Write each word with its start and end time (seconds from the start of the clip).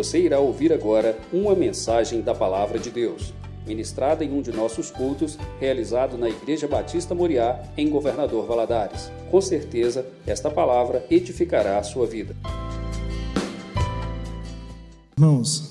Você 0.00 0.18
irá 0.18 0.40
ouvir 0.40 0.72
agora 0.72 1.20
uma 1.30 1.54
mensagem 1.54 2.22
da 2.22 2.34
Palavra 2.34 2.78
de 2.78 2.90
Deus, 2.90 3.34
ministrada 3.66 4.24
em 4.24 4.32
um 4.32 4.40
de 4.40 4.50
nossos 4.50 4.90
cultos, 4.90 5.36
realizado 5.60 6.16
na 6.16 6.26
Igreja 6.26 6.66
Batista 6.66 7.14
Moriá, 7.14 7.62
em 7.76 7.90
Governador 7.90 8.46
Valadares. 8.46 9.10
Com 9.30 9.42
certeza, 9.42 10.06
esta 10.26 10.50
palavra 10.50 11.04
edificará 11.10 11.78
a 11.78 11.82
sua 11.82 12.06
vida. 12.06 12.34
Irmãos, 15.18 15.70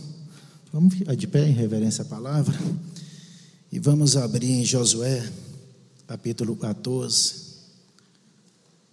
vamos 0.71 0.93
ficar 0.93 1.15
de 1.15 1.25
pé 1.25 1.47
em 1.47 1.53
reverência 1.53 2.03
à 2.03 2.05
palavra 2.05 2.55
e 3.71 3.79
vamos 3.79 4.15
abrir 4.15 4.51
em 4.51 4.63
Josué, 4.63 5.27
capítulo 6.05 6.55
14. 6.55 7.49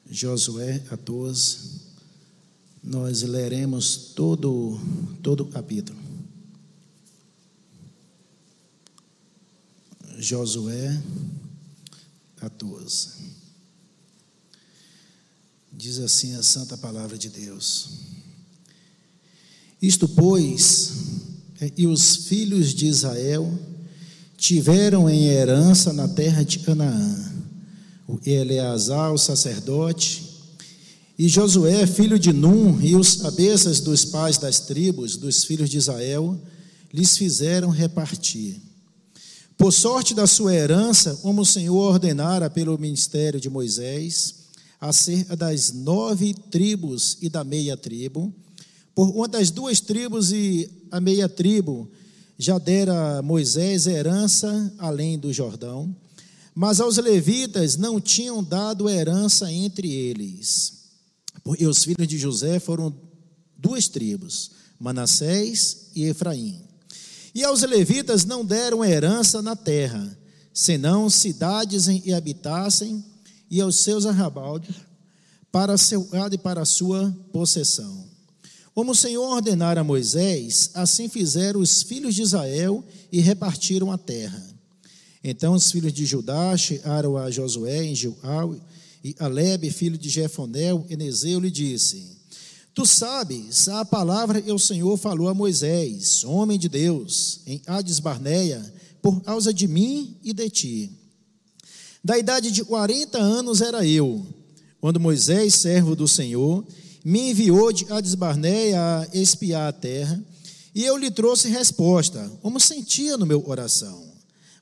Josué 0.08 0.78
14 0.88 1.85
nós 2.86 3.22
leremos 3.22 4.12
todo, 4.14 4.78
todo 5.20 5.42
o 5.42 5.48
capítulo. 5.48 5.98
Josué 10.16 11.02
14. 12.36 13.08
Diz 15.72 15.98
assim 15.98 16.36
a 16.36 16.42
santa 16.44 16.78
palavra 16.78 17.18
de 17.18 17.28
Deus. 17.28 17.88
Isto, 19.82 20.08
pois, 20.08 20.92
é, 21.60 21.72
e 21.77 21.88
os 21.88 22.28
filhos 22.28 22.72
de 22.72 22.86
Israel 22.86 23.52
tiveram 24.38 25.10
em 25.10 25.24
herança 25.27 25.92
na 25.92 26.06
terra 26.06 26.44
de 26.44 26.60
Canaã, 26.60 27.34
o 28.06 28.18
Eleazar, 28.24 29.12
o 29.12 29.18
sacerdote, 29.18 30.35
e 31.19 31.29
Josué, 31.29 31.87
filho 31.87 32.19
de 32.19 32.33
Num, 32.33 32.80
e 32.80 32.95
os 32.95 33.16
cabeças 33.16 33.80
dos 33.80 34.05
pais 34.05 34.37
das 34.37 34.61
tribos 34.61 35.16
dos 35.16 35.45
filhos 35.45 35.70
de 35.70 35.79
Israel, 35.79 36.39
lhes 36.92 37.17
fizeram 37.17 37.70
repartir. 37.70 38.61
Por 39.56 39.73
sorte 39.73 40.14
da 40.14 40.27
sua 40.27 40.55
herança, 40.55 41.17
como 41.23 41.41
o 41.41 41.47
Senhor 41.47 41.92
ordenara 41.92 42.50
pelo 42.50 42.78
ministério 42.78 43.41
de 43.41 43.48
Moisés, 43.48 44.34
acerca 44.78 45.34
das 45.34 45.73
nove 45.73 46.34
tribos 46.50 47.17
e 47.23 47.30
da 47.30 47.42
meia 47.42 47.77
tribo, 47.77 48.33
por 48.95 49.08
uma 49.08 49.27
das 49.27 49.51
duas 49.51 49.80
tribos 49.80 50.33
e 50.33 50.70
a 50.91 51.01
meia 51.01 51.28
tribo, 51.28 51.91
já 52.39 52.58
dera 52.58 53.23
Moisés 53.23 53.86
herança 53.86 54.73
além 54.78 55.19
do 55.19 55.33
Jordão, 55.33 55.95
mas 56.55 56.78
aos 56.78 56.98
levitas 56.98 57.77
não 57.77 57.98
tinham 57.98 58.45
dado 58.45 58.89
herança 58.89 59.51
entre 59.51 59.91
eles. 59.91 60.75
E 61.58 61.66
os 61.66 61.84
filhos 61.84 62.08
de 62.08 62.19
José 62.19 62.58
foram 62.58 62.94
duas 63.56 63.89
tribos, 63.89 64.50
Manassés 64.78 65.91
e 65.94 66.05
Efraim. 66.05 66.61
E 67.34 67.44
aos 67.44 67.62
levitas 67.62 68.25
não 68.25 68.44
deram 68.44 68.84
herança 68.84 69.42
na 69.42 69.55
terra, 69.55 70.17
senão 70.52 71.08
cidades 71.11 71.86
que 71.86 72.12
habitassem, 72.12 73.05
e 73.50 73.61
aos 73.61 73.77
seus 73.77 74.06
arrabaldes, 74.06 74.74
para 75.52 75.78
seu 75.78 76.02
gado 76.05 76.34
e 76.34 76.39
para 76.39 76.64
sua 76.64 77.14
possessão. 77.33 78.05
Como 78.74 78.92
o 78.92 78.94
Senhor 78.94 79.27
ordenara 79.27 79.80
a 79.80 79.84
Moisés, 79.84 80.70
assim 80.74 81.08
fizeram 81.08 81.61
os 81.61 81.83
filhos 81.83 82.14
de 82.14 82.22
Israel 82.22 82.84
e 83.11 83.20
repartiram 83.20 83.91
a 83.91 83.97
terra. 83.97 84.42
Então 85.22 85.55
os 85.55 85.70
filhos 85.70 85.92
de 85.92 86.05
Judá 86.05 86.56
chegaram 86.56 87.17
a 87.17 87.30
Josué 87.30 87.84
em 87.84 87.94
Gilgal 87.94 88.55
e 89.06 89.14
Alebe, 89.20 89.70
filho 89.70 89.96
de 89.96 90.08
Jefonel, 90.08 90.84
Eneseu, 90.90 91.38
lhe 91.38 91.50
disse: 91.50 92.16
Tu 92.74 92.84
sabes, 92.84 93.68
a 93.68 93.84
palavra 93.84 94.42
que 94.42 94.50
o 94.50 94.58
Senhor 94.58 94.96
falou 94.96 95.28
a 95.28 95.34
Moisés, 95.34 96.24
homem 96.24 96.58
de 96.58 96.68
Deus, 96.68 97.38
em 97.46 97.62
Hades 97.68 98.00
Barneia, 98.00 98.60
por 99.00 99.20
causa 99.20 99.54
de 99.54 99.68
mim 99.68 100.16
e 100.24 100.32
de 100.32 100.50
ti. 100.50 100.90
Da 102.02 102.18
idade 102.18 102.50
de 102.50 102.64
40 102.64 103.16
anos 103.16 103.61
era 103.61 103.86
eu, 103.86 104.27
quando 104.80 104.98
Moisés, 104.98 105.55
servo 105.55 105.95
do 105.95 106.08
Senhor, 106.08 106.66
me 107.05 107.30
enviou 107.30 107.72
de 107.72 107.86
Hades 107.89 108.16
Barneia 108.16 108.80
a 108.80 109.08
espiar 109.16 109.68
a 109.68 109.72
terra, 109.72 110.20
e 110.74 110.84
eu 110.84 110.96
lhe 110.96 111.12
trouxe 111.12 111.48
resposta, 111.48 112.28
como 112.42 112.58
sentia 112.58 113.16
no 113.16 113.24
meu 113.24 113.40
coração. 113.40 114.05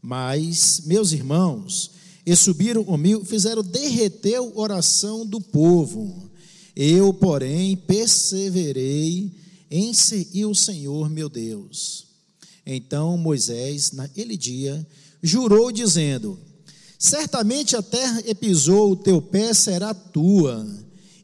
Mas, 0.03 0.83
meus 0.85 1.13
irmãos, 1.13 1.95
e 2.27 2.35
subiram 2.35 2.83
comigo, 2.83 3.25
fizeram 3.25 3.63
derreter 3.63 4.37
a 4.37 4.43
oração 4.43 5.27
do 5.27 5.41
povo. 5.41 6.31
Eu, 6.75 7.13
porém, 7.13 7.77
perseverei 7.77 9.31
em 9.71 9.93
seguir 9.93 10.47
o 10.47 10.55
Senhor 10.55 11.11
meu 11.11 11.29
Deus. 11.29 12.07
Então 12.67 13.19
Moisés, 13.19 13.93
naquele 13.93 14.37
dia, 14.37 14.87
jurou, 15.23 15.71
dizendo: 15.71 16.39
Certamente 16.99 17.77
a 17.77 17.83
terra 17.83 18.23
que 18.23 18.35
pisou 18.35 18.93
o 18.93 18.97
teu 18.97 19.21
pé 19.21 19.53
será 19.53 19.93
tua, 19.93 20.67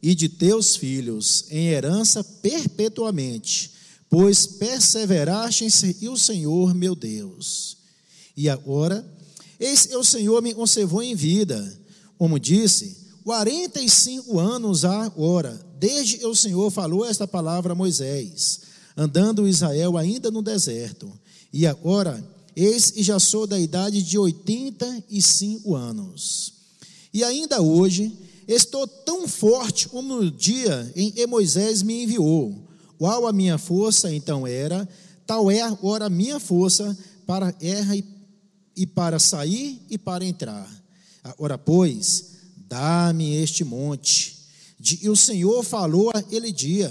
e 0.03 0.15
de 0.15 0.29
teus 0.29 0.77
filhos, 0.77 1.47
em 1.51 1.69
herança 1.69 2.23
perpetuamente, 2.23 3.71
pois 4.09 4.47
perseveraste 4.47 5.65
em 5.65 5.71
seguir 5.71 6.09
o 6.09 6.19
Senhor 6.19 6.75
meu 6.75 6.95
Deus. 6.95 7.79
E 8.37 8.49
agora, 8.49 9.07
Eis 9.61 9.91
o 9.95 10.03
Senhor 10.03 10.41
me 10.41 10.55
conservou 10.55 11.03
em 11.03 11.15
vida, 11.15 11.79
como 12.17 12.41
disse, 12.41 12.97
45 13.25 14.41
anos 14.41 14.87
agora, 14.87 15.61
desde 15.79 16.17
que 16.17 16.27
o 16.27 16.35
Senhor 16.35 16.71
falou 16.71 17.05
esta 17.05 17.29
palavra 17.29 17.73
a 17.73 17.77
Moisés, 17.77 18.61
andando 18.97 19.47
Israel 19.47 19.99
ainda 19.99 20.31
no 20.31 20.41
deserto. 20.41 21.13
E 21.53 21.67
agora, 21.67 22.25
eis 22.57 22.95
e 22.97 23.03
já 23.03 23.21
sou 23.21 23.47
da 23.47 23.61
idade 23.61 24.03
de 24.03 24.17
85 24.19 25.77
anos. 25.77 26.55
E 27.13 27.23
ainda 27.23 27.61
hoje, 27.61 28.17
estou 28.49 28.87
tão 28.87 29.29
forte 29.29 29.89
como 29.89 30.23
no 30.23 30.31
dia 30.31 30.91
em 30.97 31.11
que 31.11 31.27
Moisés 31.27 31.83
me 31.83 32.05
enviou. 32.05 32.67
Qual 32.99 33.27
a 33.27 33.33
minha 33.33 33.59
força 33.59 34.13
então 34.13 34.47
era, 34.47 34.89
tal 35.27 35.51
é 35.51 35.61
agora 35.61 36.07
a 36.07 36.11
minha 36.11 36.41
força 36.41 36.97
para 37.27 37.49
a 37.49 37.51
guerra 37.51 37.95
e 37.95 38.03
e 38.77 38.87
para 38.87 39.19
sair 39.19 39.81
e 39.91 39.99
para 39.99 40.25
entrar. 40.25 40.69
Ora, 41.39 41.59
pois, 41.59 42.37
dá-me 42.69 43.35
este 43.35 43.65
monte. 43.65 44.39
E 45.03 45.09
o 45.09 45.17
Senhor 45.17 45.63
falou 45.63 46.11
aquele 46.15 46.51
dia, 46.51 46.91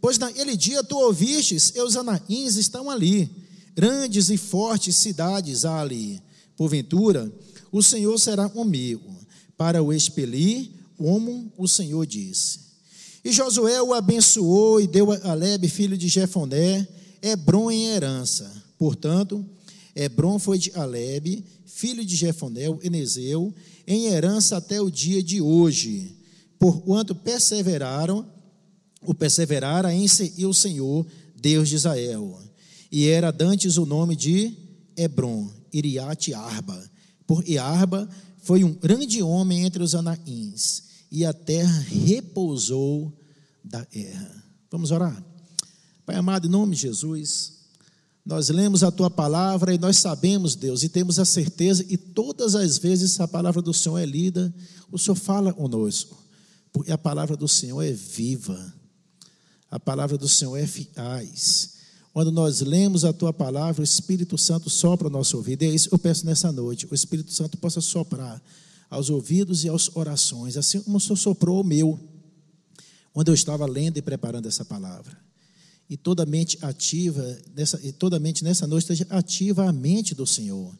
pois 0.00 0.18
naquele 0.18 0.56
dia 0.56 0.82
tu 0.82 0.96
ouvistes, 0.96 1.72
e 1.74 1.80
os 1.80 1.96
anaíns 1.96 2.56
estão 2.56 2.90
ali, 2.90 3.30
grandes 3.74 4.30
e 4.30 4.36
fortes 4.36 4.96
cidades 4.96 5.64
há 5.64 5.80
ali. 5.80 6.20
Porventura, 6.56 7.32
o 7.70 7.82
Senhor 7.82 8.18
será 8.18 8.48
comigo, 8.48 9.16
para 9.56 9.82
o 9.82 9.92
expelir, 9.92 10.70
como 10.96 11.52
o 11.56 11.68
Senhor 11.68 12.04
disse. 12.04 12.58
E 13.24 13.30
Josué 13.30 13.80
o 13.80 13.94
abençoou 13.94 14.80
e 14.80 14.86
deu 14.86 15.12
a 15.12 15.30
Alebe, 15.30 15.68
filho 15.68 15.96
de 15.96 16.08
Jefoné, 16.08 16.88
Hebron 17.22 17.70
em 17.70 17.86
herança. 17.86 18.50
Portanto, 18.78 19.44
Hebron 19.94 20.38
foi 20.38 20.58
de 20.58 20.72
Alebe, 20.74 21.44
filho 21.66 22.04
de 22.04 22.16
Jefonel, 22.16 22.78
Eneseu, 22.82 23.54
em 23.86 24.06
herança 24.06 24.56
até 24.56 24.80
o 24.80 24.90
dia 24.90 25.22
de 25.22 25.40
hoje, 25.40 26.16
porquanto 26.58 27.14
perseveraram, 27.14 28.26
o 29.02 29.14
perseverara 29.14 29.94
em 29.94 30.06
seguir 30.06 30.46
o 30.46 30.54
Senhor, 30.54 31.06
Deus 31.34 31.68
de 31.68 31.76
Israel. 31.76 32.38
E 32.92 33.06
era 33.06 33.30
dantes 33.30 33.76
o 33.76 33.86
nome 33.86 34.14
de 34.14 34.52
Hebron, 34.96 35.50
Iriate 35.72 36.34
Arba, 36.34 36.90
por 37.26 37.44
Arba 37.58 38.08
foi 38.42 38.64
um 38.64 38.72
grande 38.72 39.22
homem 39.22 39.64
entre 39.64 39.82
os 39.82 39.94
anaíns, 39.94 40.82
e 41.10 41.24
a 41.24 41.32
terra 41.32 41.78
repousou 41.80 43.12
da 43.64 43.84
terra. 43.84 44.44
Vamos 44.70 44.90
orar? 44.90 45.24
Pai 46.04 46.16
amado, 46.16 46.46
em 46.46 46.50
nome 46.50 46.74
de 46.74 46.82
Jesus, 46.82 47.59
nós 48.24 48.48
lemos 48.48 48.82
a 48.82 48.90
tua 48.90 49.10
palavra 49.10 49.74
e 49.74 49.78
nós 49.78 49.96
sabemos, 49.96 50.54
Deus, 50.54 50.82
e 50.82 50.88
temos 50.88 51.18
a 51.18 51.24
certeza, 51.24 51.84
e 51.88 51.96
todas 51.96 52.54
as 52.54 52.78
vezes 52.78 53.18
a 53.18 53.26
palavra 53.26 53.62
do 53.62 53.72
Senhor 53.72 53.98
é 53.98 54.04
lida, 54.04 54.54
o 54.90 54.98
Senhor 54.98 55.16
fala 55.16 55.52
conosco, 55.52 56.22
porque 56.72 56.92
a 56.92 56.98
palavra 56.98 57.36
do 57.36 57.48
Senhor 57.48 57.82
é 57.82 57.92
viva, 57.92 58.72
a 59.70 59.80
palavra 59.80 60.18
do 60.18 60.28
Senhor 60.28 60.56
é 60.56 60.62
eficaz. 60.62 61.78
Quando 62.12 62.32
nós 62.32 62.60
lemos 62.60 63.04
a 63.04 63.12
tua 63.12 63.32
palavra, 63.32 63.80
o 63.80 63.84
Espírito 63.84 64.36
Santo 64.36 64.68
sopra 64.68 65.06
o 65.06 65.10
nosso 65.10 65.36
ouvido, 65.36 65.62
e 65.62 65.66
é 65.66 65.70
isso 65.70 65.88
que 65.88 65.94
eu 65.94 65.98
peço 65.98 66.26
nessa 66.26 66.50
noite: 66.52 66.86
o 66.90 66.94
Espírito 66.94 67.32
Santo 67.32 67.56
possa 67.56 67.80
soprar 67.80 68.42
aos 68.90 69.08
ouvidos 69.08 69.64
e 69.64 69.68
aos 69.68 69.94
orações, 69.96 70.56
assim 70.56 70.80
como 70.82 70.96
o 70.98 71.00
Senhor 71.00 71.16
soprou 71.16 71.60
o 71.60 71.64
meu, 71.64 71.98
quando 73.12 73.28
eu 73.28 73.34
estava 73.34 73.64
lendo 73.64 73.96
e 73.96 74.02
preparando 74.02 74.46
essa 74.46 74.64
palavra 74.64 75.29
e 75.90 75.96
toda 75.96 76.24
mente 76.24 76.56
ativa, 76.62 77.36
nessa, 77.52 77.80
e 77.82 77.90
toda 77.90 78.20
mente 78.20 78.44
nessa 78.44 78.64
noite 78.64 78.84
esteja 78.84 79.06
ativa 79.10 79.68
a 79.68 79.72
mente 79.72 80.14
do 80.14 80.24
Senhor. 80.24 80.72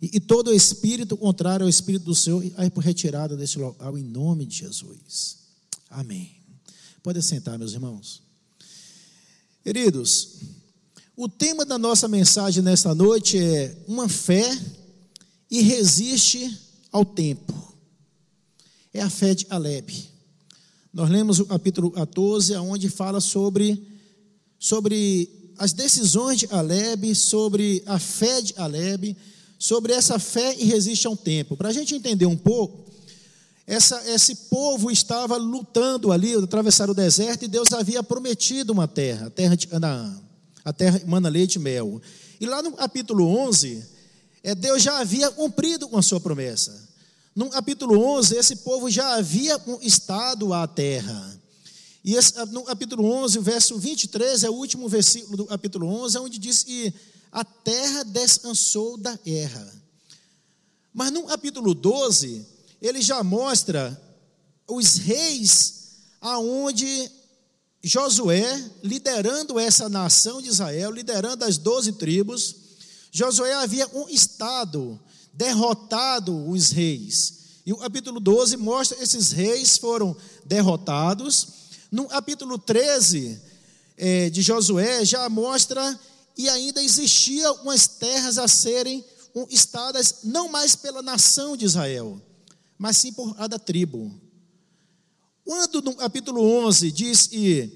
E, 0.00 0.16
e 0.16 0.20
todo 0.20 0.54
espírito 0.54 1.16
contrário 1.16 1.64
ao 1.64 1.68
espírito 1.68 2.04
do 2.04 2.14
Senhor, 2.14 2.44
aí 2.56 2.70
por 2.70 2.84
retirada 2.84 3.36
desse 3.36 3.58
local, 3.58 3.98
em 3.98 4.04
nome 4.04 4.46
de 4.46 4.58
Jesus. 4.58 5.38
Amém. 5.90 6.36
Pode 7.02 7.20
sentar, 7.22 7.58
meus 7.58 7.72
irmãos. 7.72 8.22
Queridos, 9.64 10.38
O 11.14 11.28
tema 11.28 11.64
da 11.66 11.76
nossa 11.76 12.08
mensagem 12.08 12.62
nesta 12.62 12.94
noite 12.94 13.38
é 13.38 13.76
uma 13.86 14.08
fé 14.08 14.58
e 15.50 15.60
resiste 15.60 16.58
ao 16.90 17.04
tempo. 17.04 17.52
É 18.94 19.02
a 19.02 19.10
fé 19.10 19.34
de 19.34 19.46
Aleb. 19.50 19.92
Nós 20.92 21.10
lemos 21.10 21.38
o 21.38 21.44
capítulo 21.44 21.90
14, 21.90 22.56
onde 22.56 22.88
fala 22.88 23.20
sobre, 23.20 23.91
sobre 24.62 25.28
as 25.58 25.72
decisões 25.72 26.38
de 26.38 26.48
Aleb, 26.52 27.12
sobre 27.16 27.82
a 27.84 27.98
fé 27.98 28.40
de 28.40 28.54
Aleb, 28.56 29.16
sobre 29.58 29.92
essa 29.92 30.20
fé 30.20 30.54
e 30.56 30.66
resiste 30.66 31.04
ao 31.08 31.16
tempo. 31.16 31.56
Para 31.56 31.70
a 31.70 31.72
gente 31.72 31.96
entender 31.96 32.26
um 32.26 32.36
pouco, 32.36 32.88
essa, 33.66 34.00
esse 34.08 34.36
povo 34.48 34.88
estava 34.88 35.36
lutando 35.36 36.12
ali, 36.12 36.34
atravessar 36.34 36.88
o 36.88 36.94
deserto, 36.94 37.44
e 37.44 37.48
Deus 37.48 37.72
havia 37.72 38.04
prometido 38.04 38.72
uma 38.72 38.86
terra, 38.86 39.26
a 39.26 39.30
terra 39.30 39.56
de 39.56 39.66
Canaã 39.66 40.22
a 40.64 40.72
terra 40.72 41.00
mana 41.06 41.28
leite 41.28 41.56
e 41.56 41.58
mel. 41.58 42.00
E 42.40 42.46
lá 42.46 42.62
no 42.62 42.72
capítulo 42.72 43.26
11, 43.26 43.84
é, 44.44 44.54
Deus 44.54 44.80
já 44.80 45.00
havia 45.00 45.28
cumprido 45.30 45.88
com 45.88 45.98
a 45.98 46.02
sua 46.02 46.20
promessa. 46.20 46.88
No 47.34 47.50
capítulo 47.50 47.98
11, 48.16 48.36
esse 48.36 48.56
povo 48.56 48.88
já 48.88 49.16
havia 49.16 49.60
estado 49.80 50.52
à 50.52 50.68
terra. 50.68 51.41
E 52.04 52.14
esse, 52.14 52.34
no 52.46 52.64
capítulo 52.64 53.04
11, 53.04 53.38
verso 53.38 53.78
23, 53.78 54.44
é 54.44 54.50
o 54.50 54.54
último 54.54 54.88
versículo 54.88 55.36
do 55.36 55.46
capítulo 55.46 55.86
11, 55.86 56.16
é 56.16 56.20
onde 56.20 56.38
diz 56.38 56.62
que 56.62 56.92
a 57.30 57.44
terra 57.44 58.02
descansou 58.02 58.96
da 58.96 59.16
guerra. 59.16 59.72
Mas 60.92 61.10
no 61.10 61.24
capítulo 61.24 61.74
12, 61.74 62.46
ele 62.80 63.00
já 63.00 63.22
mostra 63.22 64.00
os 64.66 64.96
reis 64.96 65.82
aonde 66.20 67.10
Josué, 67.82 68.70
liderando 68.82 69.58
essa 69.58 69.88
nação 69.88 70.40
de 70.40 70.48
Israel, 70.48 70.90
liderando 70.90 71.44
as 71.44 71.58
doze 71.58 71.92
tribos, 71.92 72.54
Josué 73.10 73.52
havia 73.54 73.88
um 73.94 74.08
estado 74.08 74.98
derrotado 75.32 76.48
os 76.48 76.70
reis. 76.70 77.40
E 77.66 77.72
o 77.72 77.76
capítulo 77.76 78.20
12 78.20 78.56
mostra 78.56 79.02
esses 79.02 79.32
reis 79.32 79.76
foram 79.76 80.16
derrotados. 80.44 81.61
No 81.92 82.06
capítulo 82.06 82.56
13 82.56 83.38
é, 83.98 84.30
de 84.30 84.40
Josué 84.40 85.04
já 85.04 85.28
mostra 85.28 86.00
e 86.38 86.48
ainda 86.48 86.82
existiam 86.82 87.54
umas 87.56 87.86
terras 87.86 88.38
a 88.38 88.48
serem 88.48 89.04
estadas 89.50 90.20
não 90.24 90.48
mais 90.48 90.74
pela 90.74 91.02
nação 91.02 91.54
de 91.54 91.66
Israel, 91.66 92.18
mas 92.78 92.96
sim 92.96 93.12
por 93.12 93.36
cada 93.36 93.58
tribo. 93.58 94.10
Quando 95.44 95.82
no 95.82 95.94
capítulo 95.94 96.42
11 96.66 96.90
diz 96.90 97.26
que 97.26 97.70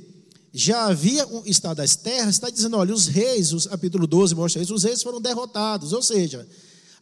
já 0.51 0.87
havia 0.87 1.27
um 1.27 1.43
estado 1.45 1.77
das 1.77 1.95
terras, 1.95 2.37
está 2.37 2.49
dizendo, 2.49 2.79
olha, 2.79 2.95
os 2.95 3.09
reis, 3.09 3.53
o 3.53 3.69
capítulo 3.69 4.07
12 4.07 4.35
mostra 4.35 4.63
isso, 4.63 4.75
os 4.75 4.85
reis 4.85 5.03
foram 5.03 5.21
derrotados, 5.21 5.93
ou 5.93 6.01
seja, 6.01 6.49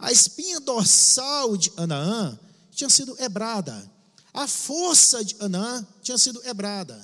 a 0.01 0.11
espinha 0.11 0.59
dorsal 0.59 1.57
de 1.57 1.71
Anaã 1.77 2.37
tinha 2.73 2.91
sido 2.91 3.15
quebrada, 3.15 3.89
a 4.35 4.49
força 4.49 5.25
de 5.25 5.37
Anaã 5.39 5.87
tinha 6.03 6.19
sido 6.19 6.41
quebrada, 6.41 7.01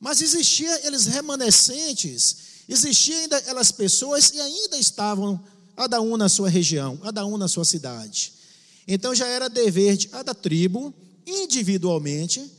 mas 0.00 0.20
existiam 0.20 0.76
eles 0.82 1.06
remanescentes, 1.06 2.36
existiam 2.68 3.20
ainda 3.20 3.36
aquelas 3.36 3.70
pessoas 3.70 4.32
e 4.34 4.40
ainda 4.40 4.76
estavam, 4.76 5.40
cada 5.76 6.00
um 6.00 6.16
na 6.16 6.28
sua 6.28 6.50
região, 6.50 6.96
cada 6.96 7.24
um 7.24 7.36
na 7.36 7.46
sua 7.46 7.64
cidade. 7.64 8.32
Então 8.88 9.14
já 9.14 9.26
era 9.26 9.48
dever 9.48 9.96
de 9.96 10.08
cada 10.08 10.34
tribo, 10.34 10.92
individualmente, 11.24 12.50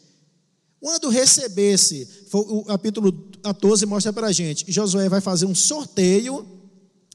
quando 0.79 1.09
recebesse, 1.09 2.07
o 2.31 2.63
capítulo 2.63 3.11
14 3.43 3.85
mostra 3.85 4.13
para 4.13 4.27
a 4.27 4.31
gente, 4.31 4.71
Josué 4.71 5.09
vai 5.09 5.19
fazer 5.19 5.45
um 5.45 5.55
sorteio 5.55 6.47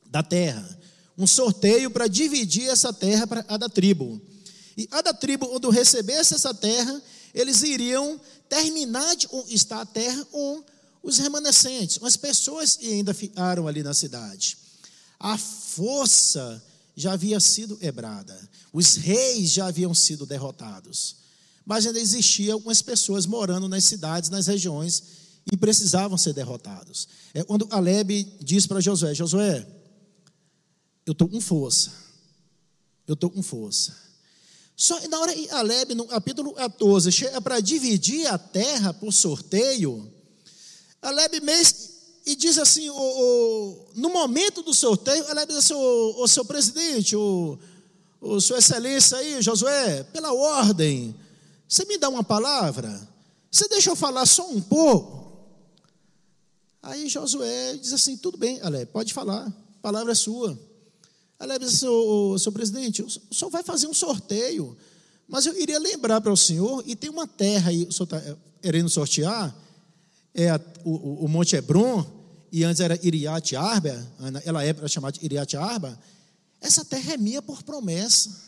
da 0.07 0.23
terra, 0.23 0.79
um 1.17 1.27
sorteio 1.27 1.91
para 1.91 2.07
dividir 2.07 2.69
essa 2.69 2.93
terra 2.93 3.27
para 3.27 3.45
a 3.49 3.57
da 3.57 3.69
tribo. 3.69 4.21
E 4.77 4.89
a 4.91 5.03
da 5.03 5.13
tribo, 5.13 5.47
quando 5.47 5.71
recebesse 5.71 6.35
essa 6.35 6.53
terra, 6.55 7.01
eles 7.35 7.63
iriam 7.63 8.21
terminar 8.49 9.17
de 9.17 9.29
estar 9.49 9.81
a 9.81 9.87
terra 9.87 10.25
com 10.27 10.63
os 11.03 11.19
remanescentes, 11.19 11.99
as 12.03 12.17
pessoas 12.17 12.77
que 12.77 12.93
ainda 12.93 13.13
ficaram 13.13 13.67
ali 13.67 13.83
na 13.83 13.95
cidade. 13.95 14.57
A 15.19 15.37
força 15.39 16.63
já 16.95 17.13
havia 17.13 17.41
sido 17.41 17.77
quebrada, 17.77 18.39
os 18.73 18.97
reis 18.97 19.51
já 19.51 19.67
haviam 19.67 19.95
sido 19.95 20.27
derrotados 20.27 21.23
mas 21.65 21.87
ainda 21.87 22.01
existiam 22.01 22.55
algumas 22.55 22.83
pessoas 22.83 23.27
morando 23.27 23.69
nas 23.69 23.85
cidades, 23.85 24.31
nas 24.31 24.47
regiões, 24.47 25.03
e 25.51 25.57
precisavam 25.57 26.17
ser 26.17 26.33
derrotados. 26.33 27.09
É 27.35 27.43
quando 27.43 27.67
Aleb 27.71 28.25
diz 28.41 28.67
para 28.67 28.81
Josué: 28.81 29.15
Josué, 29.15 29.67
eu 31.07 31.13
estou 31.13 31.29
com 31.29 31.41
força, 31.41 31.93
eu 33.07 33.15
estou 33.15 33.31
com 33.31 33.43
força. 33.43 34.12
Só 34.77 34.99
na 35.09 35.21
hora 35.21 35.35
que 35.35 35.51
Aleb, 35.51 35.95
no 35.95 36.07
capítulo 36.07 36.53
14, 36.55 37.13
chega 37.13 37.41
para 37.41 37.61
dividir 37.61 38.27
a 38.27 38.39
terra 38.39 38.93
por 38.93 39.13
sorteio, 39.13 40.11
Aleb 41.01 41.41
mesmo 41.41 41.93
e 42.25 42.35
diz 42.35 42.59
assim: 42.59 42.89
o, 42.89 42.95
o, 42.95 43.87
no 43.95 44.11
momento 44.11 44.63
do 44.63 44.73
sorteio, 44.73 45.29
Aleb 45.29 45.49
diz 45.49 45.59
assim: 45.59 45.75
o, 45.75 46.23
o 46.23 46.29
seu 46.29 46.45
presidente, 46.45 47.17
o, 47.17 47.59
o 48.21 48.41
sua 48.41 48.59
excelência 48.59 49.19
aí, 49.19 49.43
Josué, 49.43 50.05
pela 50.05 50.33
ordem, 50.33 51.15
você 51.69 51.85
me 51.85 51.99
dá 51.99 52.09
uma 52.09 52.25
palavra? 52.25 53.09
Você 53.51 53.69
deixa 53.69 53.91
eu 53.91 53.97
falar 53.97 54.25
só 54.27 54.49
um 54.49 54.61
pouco? 54.61 55.23
Aí 56.83 57.09
Josué 57.09 57.77
diz 57.77 57.93
assim: 57.93 58.17
tudo 58.17 58.39
bem, 58.39 58.61
Ale, 58.63 58.87
pode 58.87 59.13
falar, 59.13 59.47
a 59.47 59.83
palavra 59.83 60.13
é 60.13 60.15
sua. 60.15 60.59
Ale 61.43 61.59
diz 61.59 61.75
assim: 61.75 61.89
ô, 61.89 62.39
seu 62.39 62.53
presidente, 62.53 63.03
o 63.03 63.35
senhor 63.35 63.51
vai 63.51 63.65
fazer 63.65 63.89
um 63.89 63.95
sorteio, 63.95 64.77
mas 65.27 65.45
eu 65.45 65.61
iria 65.61 65.79
lembrar 65.81 66.21
para 66.21 66.33
o 66.33 66.37
senhor, 66.37 66.85
e 66.87 66.95
tem 66.95 67.11
uma 67.11 67.27
terra 67.27 67.71
aí, 67.71 67.83
o 67.83 67.93
senhor 67.93 68.05
está 68.05 68.19
é, 68.19 68.37
querendo 68.63 68.89
sortear, 68.89 69.53
é 70.33 70.51
a, 70.51 70.61
o, 70.85 71.25
o, 71.25 71.29
Monte 71.29 71.57
Hebron, 71.57 72.07
e 72.53 72.63
antes 72.63 72.81
era 72.81 72.97
Iriate 73.05 73.57
Arba, 73.57 74.09
ela 74.45 74.65
é 74.65 74.87
chamada 74.87 75.19
de 75.19 75.25
Iriate 75.25 75.57
Arba, 75.57 75.99
essa 76.61 76.85
terra 76.85 77.15
é 77.15 77.17
minha 77.17 77.43
por 77.43 77.65
promessa. 77.65 78.41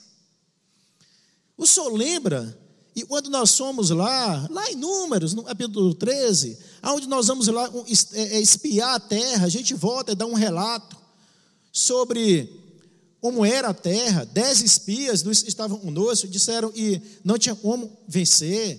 O 1.56 1.66
senhor 1.66 1.92
lembra 1.92 2.56
e 2.94 3.02
quando 3.02 3.28
nós 3.28 3.50
somos 3.50 3.90
lá, 3.90 4.46
lá 4.48 4.70
em 4.70 4.76
Números, 4.76 5.34
no 5.34 5.42
capítulo 5.42 5.92
13, 5.96 6.56
onde 6.84 7.08
nós 7.08 7.26
vamos 7.26 7.48
lá 7.48 7.68
é, 8.12 8.36
é, 8.36 8.40
espiar 8.40 8.94
a 8.94 9.00
terra, 9.00 9.46
a 9.46 9.48
gente 9.48 9.74
volta 9.74 10.12
e 10.12 10.14
dá 10.14 10.26
um 10.26 10.34
relato 10.34 10.96
sobre 11.72 12.63
como 13.24 13.42
era 13.42 13.68
a 13.68 13.74
terra. 13.74 14.28
Dez 14.34 14.60
espias 14.60 15.24
estavam 15.46 15.78
conosco, 15.78 16.28
disseram 16.28 16.70
que 16.70 17.00
não 17.24 17.38
tinha 17.38 17.54
como 17.54 17.90
vencer. 18.06 18.78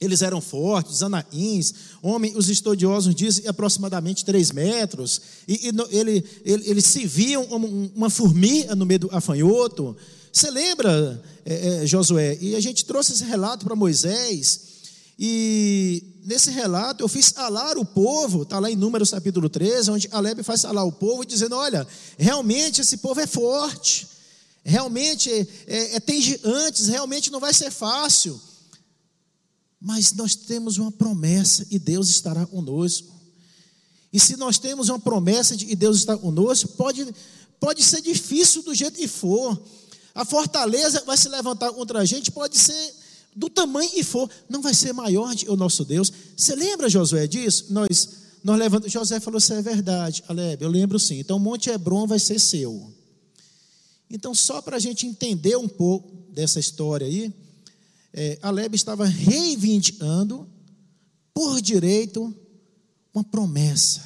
Eles 0.00 0.22
eram 0.22 0.40
fortes, 0.40 1.02
anaíns, 1.02 1.74
homem, 2.02 2.34
os 2.34 2.48
estudiosos 2.48 3.14
dizem 3.14 3.46
aproximadamente 3.46 4.24
três 4.24 4.50
metros, 4.50 5.20
e, 5.46 5.68
e 5.68 5.98
ele, 5.98 6.24
ele, 6.42 6.70
eles 6.70 6.86
se 6.86 7.06
viam 7.06 7.44
como 7.44 7.66
uma 7.94 8.08
formiga 8.08 8.74
no 8.74 8.86
meio 8.86 9.00
do 9.00 9.10
afanhoto, 9.12 9.94
você 10.32 10.50
lembra, 10.50 11.22
é, 11.44 11.82
é, 11.82 11.86
Josué? 11.86 12.38
E 12.40 12.56
a 12.56 12.60
gente 12.60 12.84
trouxe 12.84 13.12
esse 13.12 13.24
relato 13.24 13.66
para 13.66 13.76
Moisés, 13.76 14.60
e 15.18 16.02
nesse 16.26 16.50
relato 16.50 17.04
eu 17.04 17.08
fiz 17.08 17.32
alar 17.36 17.78
o 17.78 17.84
povo, 17.84 18.42
está 18.42 18.58
lá 18.58 18.68
em 18.68 18.74
Números 18.74 19.12
capítulo 19.12 19.48
13, 19.48 19.92
onde 19.92 20.08
Aleb 20.10 20.42
faz 20.42 20.64
alar 20.64 20.84
o 20.84 20.90
povo, 20.90 21.24
dizendo: 21.24 21.54
olha, 21.54 21.86
realmente 22.18 22.80
esse 22.80 22.96
povo 22.96 23.20
é 23.20 23.26
forte, 23.26 24.08
realmente 24.64 25.30
é, 25.30 25.46
é, 25.66 25.96
é 25.96 26.00
tem 26.00 26.20
antes, 26.42 26.88
realmente 26.88 27.30
não 27.30 27.38
vai 27.38 27.54
ser 27.54 27.70
fácil. 27.70 28.40
Mas 29.80 30.12
nós 30.14 30.34
temos 30.34 30.78
uma 30.78 30.90
promessa 30.90 31.64
e 31.70 31.78
Deus 31.78 32.08
estará 32.08 32.44
conosco. 32.44 33.14
E 34.12 34.18
se 34.18 34.36
nós 34.36 34.58
temos 34.58 34.88
uma 34.88 34.98
promessa 34.98 35.54
de 35.54 35.66
que 35.66 35.76
Deus 35.76 35.98
está 35.98 36.16
conosco, 36.16 36.68
pode, 36.70 37.06
pode 37.60 37.82
ser 37.84 38.00
difícil 38.00 38.62
do 38.62 38.74
jeito 38.74 38.98
que 38.98 39.06
for, 39.06 39.62
a 40.14 40.24
fortaleza 40.24 41.04
vai 41.04 41.16
se 41.16 41.28
levantar 41.28 41.70
contra 41.72 42.00
a 42.00 42.04
gente, 42.04 42.32
pode 42.32 42.58
ser 42.58 42.95
do 43.36 43.50
tamanho 43.50 43.90
que 43.90 44.02
for, 44.02 44.30
não 44.48 44.62
vai 44.62 44.72
ser 44.72 44.94
maior 44.94 45.34
o 45.46 45.56
nosso 45.56 45.84
Deus. 45.84 46.10
Você 46.34 46.56
lembra, 46.56 46.88
Josué, 46.88 47.26
disso? 47.26 47.66
Nós, 47.68 48.08
nós 48.42 48.58
levantamos, 48.58 48.90
José 48.90 49.20
falou: 49.20 49.36
Isso 49.36 49.52
é 49.52 49.60
verdade, 49.60 50.24
Aleb, 50.26 50.62
eu 50.62 50.70
lembro 50.70 50.98
sim. 50.98 51.18
Então, 51.18 51.38
Monte 51.38 51.68
Hebron 51.68 52.06
vai 52.06 52.18
ser 52.18 52.40
seu. 52.40 52.90
Então, 54.08 54.34
só 54.34 54.62
para 54.62 54.76
a 54.76 54.80
gente 54.80 55.06
entender 55.06 55.56
um 55.56 55.68
pouco 55.68 56.16
dessa 56.32 56.58
história 56.58 57.06
aí, 57.06 57.30
é, 58.12 58.38
Aleb 58.40 58.74
estava 58.74 59.04
reivindicando 59.04 60.48
por 61.34 61.60
direito 61.60 62.34
uma 63.12 63.22
promessa 63.22 64.02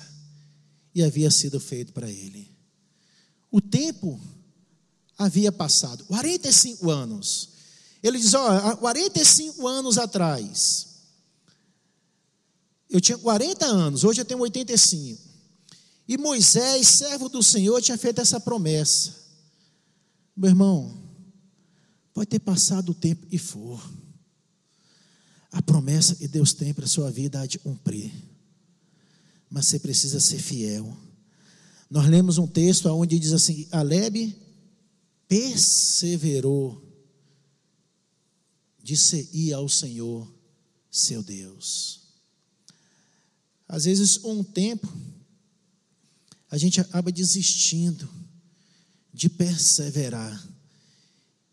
e 0.93 1.05
havia 1.05 1.31
sido 1.31 1.61
feito 1.61 1.93
para 1.93 2.11
ele. 2.11 2.51
O 3.49 3.61
tempo 3.61 4.21
havia 5.17 5.53
passado 5.53 6.05
45 6.07 6.91
anos. 6.91 7.60
Ele 8.03 8.19
diz: 8.19 8.35
Ó, 8.35 8.77
45 8.77 9.67
anos 9.67 9.99
atrás, 9.99 10.89
eu 12.89 13.01
tinha 13.01 13.19
40 13.19 13.65
anos, 13.65 14.05
hoje 14.05 14.21
eu 14.21 14.25
tenho 14.25 14.41
85. 14.41 15.31
E 16.09 16.19
Moisés, 16.19 16.89
servo 16.89 17.29
do 17.29 17.43
Senhor, 17.43 17.81
tinha 17.81 17.97
feito 17.97 18.21
essa 18.21 18.41
promessa. 18.41 19.15
Meu 20.37 20.51
irmão, 20.51 21.01
pode 22.13 22.29
ter 22.29 22.41
passado 22.41 22.91
o 22.91 22.95
tempo 22.95 23.27
e 23.31 23.39
for. 23.39 23.81
A 25.53 25.63
promessa 25.63 26.17
que 26.17 26.27
Deus 26.27 26.53
tem 26.53 26.75
para 26.75 26.85
a 26.85 26.89
sua 26.89 27.11
vida 27.11 27.41
há 27.41 27.47
de 27.47 27.59
cumprir. 27.59 28.13
Mas 29.49 29.67
você 29.67 29.79
precisa 29.79 30.19
ser 30.19 30.39
fiel. 30.39 30.97
Nós 31.89 32.09
lemos 32.09 32.39
um 32.39 32.47
texto 32.47 32.87
onde 32.87 33.19
diz 33.19 33.33
assim: 33.33 33.69
Alebe 33.71 34.37
perseverou 35.29 36.90
de 38.83 38.95
ir 39.33 39.53
ao 39.53 39.69
Senhor, 39.69 40.31
seu 40.91 41.23
Deus. 41.23 42.01
Às 43.69 43.85
vezes, 43.85 44.25
um 44.25 44.43
tempo, 44.43 44.93
a 46.51 46.59
gente 46.59 46.81
acaba 46.81 47.13
desistindo 47.13 48.09
de 49.13 49.29
perseverar 49.29 50.45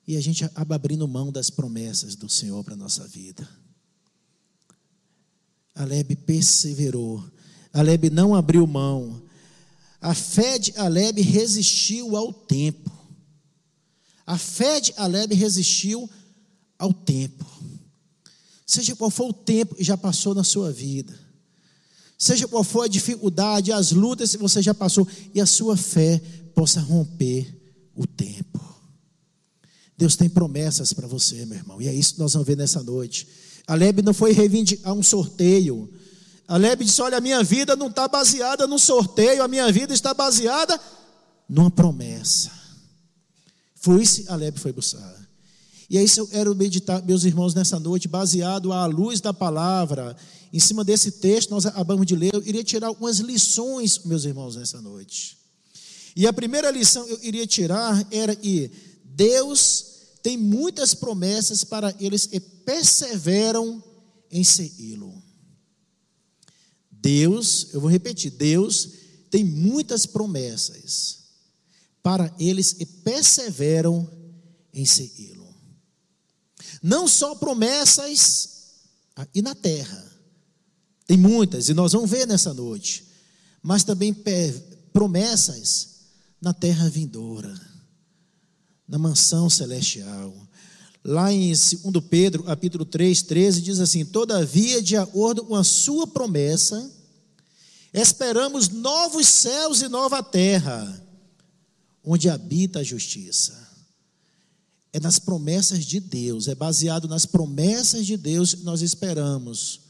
e 0.08 0.16
a 0.16 0.22
gente 0.22 0.44
acaba 0.44 0.76
abrindo 0.76 1.08
mão 1.08 1.32
das 1.32 1.50
promessas 1.50 2.16
do 2.16 2.30
Senhor 2.30 2.64
para 2.64 2.74
a 2.74 2.78
nossa 2.78 3.08
vida. 3.08 3.48
Alebe 5.76 6.16
perseverou, 6.16 7.24
Alebe 7.72 8.10
não 8.10 8.34
abriu 8.34 8.66
mão. 8.66 9.22
A 10.02 10.16
fé 10.16 10.58
de 10.58 10.74
Alebe 10.78 11.22
resistiu 11.22 12.16
ao 12.16 12.34
tempo. 12.34 12.92
A 14.26 14.38
fé 14.38 14.80
de 14.80 14.94
Alebe 14.98 15.36
resistiu 15.36 16.10
ao 16.78 16.94
tempo. 16.94 17.46
Seja 18.66 18.96
qual 18.96 19.10
for 19.10 19.30
o 19.30 19.34
tempo 19.34 19.76
que 19.76 19.84
já 19.84 19.98
passou 19.98 20.36
na 20.36 20.44
sua 20.44 20.72
vida. 20.72 21.18
Seja 22.18 22.48
qual 22.48 22.64
for 22.64 22.84
a 22.84 22.88
dificuldade, 22.88 23.72
as 23.72 23.92
lutas 23.92 24.32
que 24.32 24.38
você 24.38 24.62
já 24.62 24.74
passou, 24.74 25.08
e 25.34 25.40
a 25.40 25.46
sua 25.46 25.78
fé 25.78 26.20
possa 26.54 26.80
romper 26.80 27.56
o 27.96 28.06
tempo. 28.08 28.60
Deus 29.96 30.16
tem 30.16 30.30
promessas 30.30 30.94
para 30.94 31.08
você, 31.08 31.46
meu 31.46 31.58
irmão, 31.58 31.82
e 31.82 31.88
é 31.88 31.94
isso 31.94 32.16
que 32.16 32.20
nós 32.20 32.34
vamos 32.34 32.48
ver 32.48 32.58
nessa 32.58 32.84
noite. 32.84 33.28
Aleb 33.68 34.02
não 34.02 34.14
foi 34.14 34.32
reivindicar 34.32 34.94
um 34.94 35.04
sorteio. 35.04 35.92
Aleb 36.48 36.84
disse: 36.84 37.02
Olha, 37.02 37.18
a 37.18 37.22
minha 37.22 37.44
vida 37.44 37.76
não 37.76 37.88
está 37.88 38.08
baseada 38.08 38.66
num 38.66 38.78
sorteio, 38.78 39.44
a 39.44 39.48
minha 39.48 39.72
vida 39.72 39.94
está 39.94 40.14
baseada 40.14 40.80
numa 41.48 41.70
promessa. 41.70 42.52
Foi 43.76 44.02
isso 44.02 44.24
que 44.24 44.30
Aleb 44.30 44.60
foi 44.60 44.72
buscar. 44.72 45.27
E 45.90 45.98
é 45.98 46.04
isso 46.04 46.20
eu 46.20 46.28
quero 46.28 46.54
meditar, 46.54 47.02
meus 47.04 47.24
irmãos, 47.24 47.54
nessa 47.54 47.80
noite, 47.80 48.08
baseado 48.08 48.74
à 48.74 48.86
luz 48.86 49.22
da 49.22 49.34
palavra. 49.34 50.16
Em 50.52 50.60
cima 50.60 50.84
desse 50.84 51.12
texto, 51.12 51.52
nós 51.52 51.66
acabamos 51.66 52.06
de 52.06 52.16
ler, 52.16 52.34
eu 52.34 52.44
iria 52.46 52.64
tirar 52.64 52.88
algumas 52.88 53.20
lições, 53.20 54.00
meus 54.04 54.26
irmãos, 54.26 54.56
nessa 54.56 54.82
noite. 54.82 55.38
E 56.16 56.26
a 56.28 56.34
primeira 56.34 56.72
lição 56.72 57.08
eu 57.08 57.20
iria 57.22 57.46
tirar 57.46 58.06
era 58.12 58.36
que 58.36 58.72
Deus 59.04 59.86
tem 60.22 60.38
muitas 60.38 60.94
promessas 60.94 61.64
para 61.64 61.96
eles 62.00 62.26
que 62.26 62.40
perseveram 62.40 63.82
em 64.30 64.44
segui-lo. 64.44 65.24
Deus, 66.92 67.68
eu 67.72 67.80
vou 67.80 67.90
repetir, 67.90 68.32
Deus 68.32 68.90
tem 69.30 69.44
muitas 69.44 70.06
promessas 70.06 71.20
para 72.02 72.34
eles 72.40 72.74
que 72.74 72.86
perseveram 72.86 74.10
em 74.74 74.86
segui-lo. 74.86 75.37
Não 76.88 77.06
só 77.06 77.36
promessas 77.36 78.48
e 79.36 79.42
na 79.42 79.54
terra, 79.54 80.02
tem 81.06 81.18
muitas, 81.18 81.68
e 81.68 81.74
nós 81.74 81.92
vamos 81.92 82.10
ver 82.10 82.26
nessa 82.26 82.54
noite, 82.54 83.06
mas 83.62 83.84
também 83.84 84.16
promessas 84.94 85.90
na 86.40 86.54
terra 86.54 86.90
vindoura, 86.90 87.54
na 88.88 88.98
mansão 88.98 89.50
celestial. 89.50 90.34
Lá 91.04 91.30
em 91.30 91.52
2 91.52 91.78
Pedro, 92.10 92.44
capítulo 92.44 92.86
3, 92.86 93.22
13, 93.22 93.62
diz 93.62 93.82
assim: 93.82 94.06
Todavia, 94.06 94.82
de 94.82 94.96
acordo 94.96 95.44
com 95.44 95.56
a 95.56 95.66
sua 95.66 96.08
promessa, 96.08 96.90
esperamos 97.94 98.70
novos 98.70 99.28
céus 99.28 99.82
e 99.82 99.90
nova 99.90 100.24
terra, 100.24 101.06
onde 102.02 102.30
habita 102.30 102.80
a 102.80 102.84
justiça 102.84 103.68
é 104.98 105.00
nas 105.00 105.20
promessas 105.20 105.86
de 105.86 106.00
Deus, 106.00 106.48
é 106.48 106.56
baseado 106.56 107.08
nas 107.08 107.24
promessas 107.24 108.04
de 108.04 108.18
Deus 108.18 108.56
que 108.56 108.64
nós 108.64 108.82
esperamos 108.82 109.82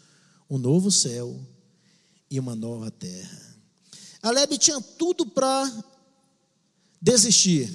um 0.50 0.58
novo 0.58 0.92
céu 0.92 1.40
e 2.30 2.38
uma 2.38 2.54
nova 2.54 2.92
terra. 2.92 3.56
Aleb 4.22 4.58
tinha 4.58 4.82
tudo 4.82 5.26
para 5.26 5.72
desistir. 7.02 7.74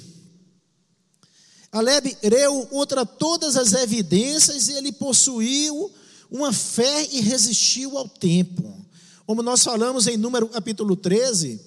Aleb 1.71 2.15
reu 2.21 2.67
contra 2.67 3.03
todas 3.03 3.57
as 3.57 3.73
evidências 3.73 4.67
e 4.67 4.73
ele 4.73 4.91
possuiu 4.91 5.91
uma 6.29 6.53
fé 6.53 7.07
e 7.11 7.19
resistiu 7.19 7.97
ao 7.97 8.07
tempo. 8.07 8.85
Como 9.25 9.41
nós 9.41 9.63
falamos 9.63 10.05
em 10.05 10.17
Número 10.17 10.47
capítulo 10.49 10.95
13, 10.95 11.59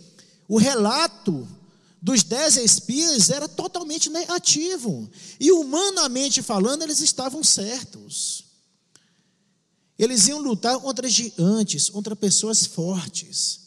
o 0.46 0.58
relato 0.58 1.46
dos 2.00 2.22
dez 2.22 2.56
espias 2.56 3.30
era 3.30 3.48
totalmente 3.48 4.08
negativo. 4.10 5.10
E 5.40 5.50
humanamente 5.50 6.42
falando, 6.42 6.82
eles 6.82 7.00
estavam 7.00 7.42
certos. 7.42 8.44
Eles 9.98 10.28
iam 10.28 10.40
lutar 10.40 10.78
contra 10.78 11.08
gigantes, 11.08 11.88
contra 11.88 12.14
pessoas 12.14 12.66
fortes. 12.66 13.60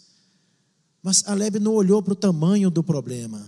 Mas 1.02 1.24
Aleb 1.28 1.60
não 1.60 1.74
olhou 1.74 2.04
para 2.04 2.14
o 2.14 2.16
tamanho 2.16 2.70
do 2.70 2.84
problema. 2.84 3.46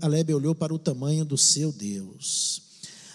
Aleb 0.00 0.34
olhou 0.34 0.54
para 0.54 0.74
o 0.74 0.78
tamanho 0.78 1.24
do 1.24 1.38
seu 1.38 1.72
Deus. 1.72 2.62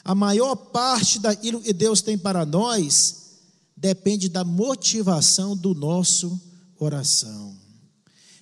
A 0.04 0.16
maior 0.16 0.56
parte 0.56 1.20
daquilo 1.20 1.62
que 1.62 1.74
Deus 1.74 2.02
tem 2.02 2.18
para 2.18 2.46
nós 2.46 3.38
depende 3.76 4.28
da 4.28 4.44
motivação 4.44 5.56
do 5.56 5.76
nosso 5.76 6.40
coração. 6.76 7.69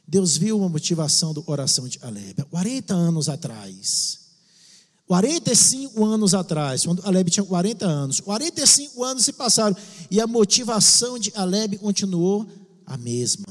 Deus 0.07 0.37
viu 0.37 0.57
uma 0.57 0.69
motivação 0.69 1.33
do 1.33 1.43
coração 1.43 1.87
de 1.87 1.99
Aleb. 2.01 2.43
40 2.49 2.93
anos 2.93 3.27
atrás. 3.27 4.19
45 5.05 6.03
anos 6.03 6.33
atrás, 6.33 6.85
quando 6.85 7.05
Aleb 7.05 7.29
tinha 7.29 7.43
40 7.43 7.85
anos. 7.85 8.19
45 8.19 9.03
anos 9.03 9.25
se 9.25 9.33
passaram 9.33 9.75
e 10.11 10.19
a 10.19 10.27
motivação 10.27 11.17
de 11.17 11.31
Aleb 11.35 11.77
continuou 11.77 12.45
a 12.85 12.97
mesma. 12.97 13.45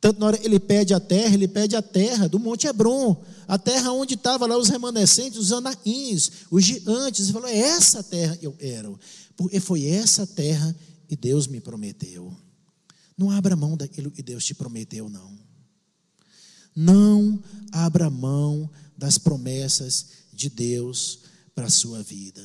Tanto 0.00 0.20
na 0.20 0.26
hora 0.26 0.40
ele 0.42 0.60
pede 0.60 0.94
a 0.94 1.00
terra, 1.00 1.34
ele 1.34 1.48
pede 1.48 1.74
a 1.74 1.82
terra 1.82 2.28
do 2.28 2.38
Monte 2.38 2.66
Hebron, 2.66 3.20
a 3.48 3.58
terra 3.58 3.90
onde 3.92 4.14
estavam 4.14 4.46
lá 4.46 4.56
os 4.56 4.68
remanescentes, 4.68 5.38
os 5.38 5.52
anaíns, 5.52 6.30
os 6.50 6.64
gigantes. 6.64 7.24
Ele 7.24 7.32
falou: 7.32 7.48
é 7.48 7.56
essa 7.56 8.02
terra 8.02 8.38
eu 8.40 8.52
quero, 8.52 8.98
porque 9.36 9.58
foi 9.58 9.86
essa 9.86 10.26
terra 10.26 10.74
que 11.08 11.16
Deus 11.16 11.48
me 11.48 11.60
prometeu. 11.60 12.32
Não 13.18 13.30
abra 13.30 13.56
mão 13.56 13.76
daquilo 13.76 14.10
que 14.10 14.22
Deus 14.22 14.44
te 14.44 14.54
prometeu, 14.54 15.08
não. 15.08 15.45
Não 16.76 17.42
abra 17.72 18.10
mão 18.10 18.70
das 18.96 19.16
promessas 19.16 20.06
de 20.32 20.50
Deus 20.50 21.20
para 21.54 21.66
a 21.66 21.70
sua 21.70 22.02
vida. 22.02 22.44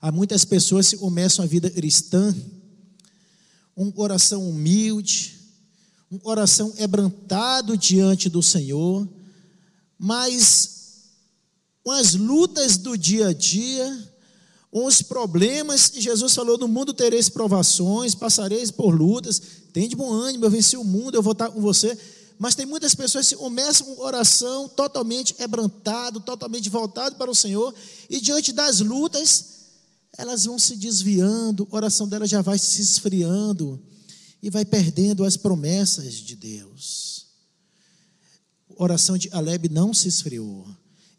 Há 0.00 0.12
muitas 0.12 0.44
pessoas 0.44 0.90
que 0.90 0.96
começam 0.98 1.42
a 1.42 1.48
vida 1.48 1.70
cristã, 1.70 2.34
um 3.74 3.90
coração 3.90 4.46
humilde, 4.48 5.38
um 6.10 6.18
coração 6.18 6.70
quebrantado 6.72 7.78
diante 7.78 8.28
do 8.28 8.42
Senhor, 8.42 9.08
mas 9.98 10.72
com 11.82 11.90
as 11.90 12.14
lutas 12.14 12.76
do 12.76 12.98
dia 12.98 13.28
a 13.28 13.32
dia, 13.32 14.12
com 14.70 14.84
os 14.84 15.00
problemas 15.00 15.88
que 15.88 16.00
Jesus 16.00 16.34
falou: 16.34 16.58
no 16.58 16.68
mundo 16.68 16.92
tereis 16.92 17.28
provações, 17.28 18.14
passareis 18.14 18.70
por 18.70 18.94
lutas, 18.94 19.40
tem 19.72 19.88
de 19.88 19.96
bom 19.96 20.12
ânimo, 20.12 20.44
eu 20.44 20.50
venci 20.50 20.76
o 20.76 20.84
mundo, 20.84 21.14
eu 21.14 21.22
vou 21.22 21.32
estar 21.32 21.48
com 21.48 21.60
você. 21.60 21.98
Mas 22.42 22.56
tem 22.56 22.66
muitas 22.66 22.92
pessoas 22.92 23.28
que 23.28 23.36
começam 23.36 23.86
com 23.86 24.02
oração 24.02 24.68
totalmente 24.68 25.32
quebrantado, 25.32 26.18
totalmente 26.18 26.68
voltado 26.68 27.14
para 27.14 27.30
o 27.30 27.34
Senhor, 27.36 27.72
e 28.10 28.20
diante 28.20 28.52
das 28.52 28.80
lutas, 28.80 29.44
elas 30.18 30.44
vão 30.44 30.58
se 30.58 30.74
desviando, 30.74 31.68
a 31.70 31.76
oração 31.76 32.08
delas 32.08 32.28
já 32.28 32.42
vai 32.42 32.58
se 32.58 32.82
esfriando 32.82 33.80
e 34.42 34.50
vai 34.50 34.64
perdendo 34.64 35.22
as 35.22 35.36
promessas 35.36 36.14
de 36.14 36.34
Deus. 36.34 37.28
A 38.76 38.82
oração 38.82 39.16
de 39.16 39.28
Aleb 39.30 39.68
não 39.68 39.94
se 39.94 40.08
esfriou. 40.08 40.66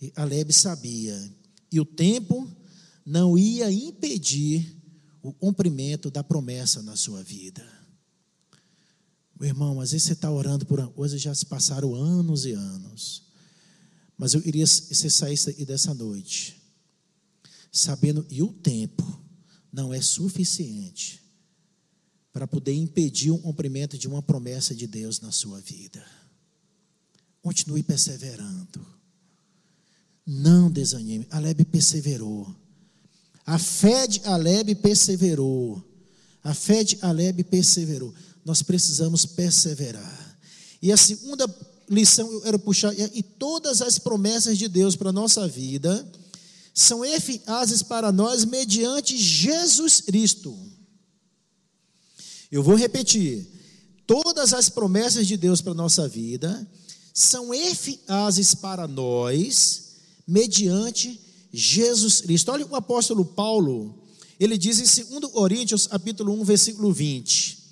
E 0.01 0.11
Aleb 0.17 0.51
sabia, 0.51 1.17
e 1.71 1.79
o 1.79 1.85
tempo 1.85 2.51
não 3.05 3.37
ia 3.37 3.71
impedir 3.71 4.75
o 5.21 5.31
cumprimento 5.31 6.11
da 6.11 6.21
promessa 6.21 6.81
na 6.81 6.97
sua 6.97 7.23
vida. 7.23 7.82
Meu 9.43 9.49
irmão, 9.49 9.81
às 9.81 9.91
vezes 9.91 10.07
você 10.07 10.13
está 10.13 10.31
orando 10.31 10.65
por 10.65 10.79
uma 10.79 10.87
coisa, 10.87 11.17
já 11.17 11.35
se 11.35 11.45
passaram 11.45 11.93
anos 11.93 12.45
e 12.45 12.53
anos. 12.53 13.23
Mas 14.17 14.33
eu 14.33 14.41
queria 14.41 14.63
que 14.63 14.95
você 14.95 15.09
saísse 15.09 15.65
dessa 15.65 15.93
noite, 15.93 16.63
sabendo 17.69 18.23
que 18.23 18.41
o 18.41 18.53
tempo 18.53 19.03
não 19.69 19.93
é 19.93 19.99
suficiente 19.99 21.21
para 22.31 22.47
poder 22.47 22.73
impedir 22.73 23.31
o 23.31 23.37
cumprimento 23.37 23.97
de 23.97 24.07
uma 24.07 24.21
promessa 24.21 24.73
de 24.73 24.87
Deus 24.87 25.19
na 25.19 25.29
sua 25.29 25.59
vida. 25.59 26.01
Continue 27.41 27.83
perseverando. 27.83 28.87
Não 30.25 30.71
desanime. 30.71 31.27
Aleb 31.29 31.65
perseverou. 31.65 32.55
A 33.45 33.59
fé 33.59 34.07
de 34.07 34.21
Aleb 34.23 34.73
perseverou. 34.75 35.83
A 36.41 36.53
fé 36.53 36.81
de 36.81 36.97
Aleb 37.01 37.43
perseverou. 37.43 38.13
Nós 38.45 38.61
precisamos 38.61 39.25
perseverar. 39.25 40.39
E 40.81 40.91
a 40.91 40.97
segunda 40.97 41.47
lição 41.89 42.31
eu 42.31 42.41
quero 42.41 42.59
puxar, 42.59 42.93
e 42.93 43.23
todas 43.23 43.81
as 43.81 43.97
promessas 43.99 44.57
de 44.57 44.67
Deus 44.67 44.95
para 44.95 45.09
a 45.09 45.13
nossa 45.13 45.47
vida 45.47 46.05
são 46.73 47.05
eficazes 47.05 47.83
para 47.83 48.11
nós 48.11 48.45
mediante 48.45 49.17
Jesus 49.17 50.01
Cristo. 50.01 50.57
Eu 52.51 52.63
vou 52.63 52.75
repetir. 52.75 53.47
Todas 54.05 54.53
as 54.53 54.69
promessas 54.69 55.27
de 55.27 55.37
Deus 55.37 55.61
para 55.61 55.71
a 55.71 55.75
nossa 55.75 56.07
vida 56.07 56.67
são 57.13 57.53
eficazes 57.53 58.53
para 58.53 58.87
nós 58.87 59.93
mediante 60.27 61.19
Jesus 61.53 62.21
Cristo. 62.21 62.51
Olha 62.51 62.65
o 62.65 62.75
apóstolo 62.75 63.23
Paulo, 63.23 64.03
ele 64.39 64.57
diz 64.57 64.97
em 64.99 65.19
2 65.19 65.31
Coríntios, 65.31 65.87
capítulo 65.87 66.33
1, 66.41 66.43
versículo 66.43 66.91
20: 66.91 67.62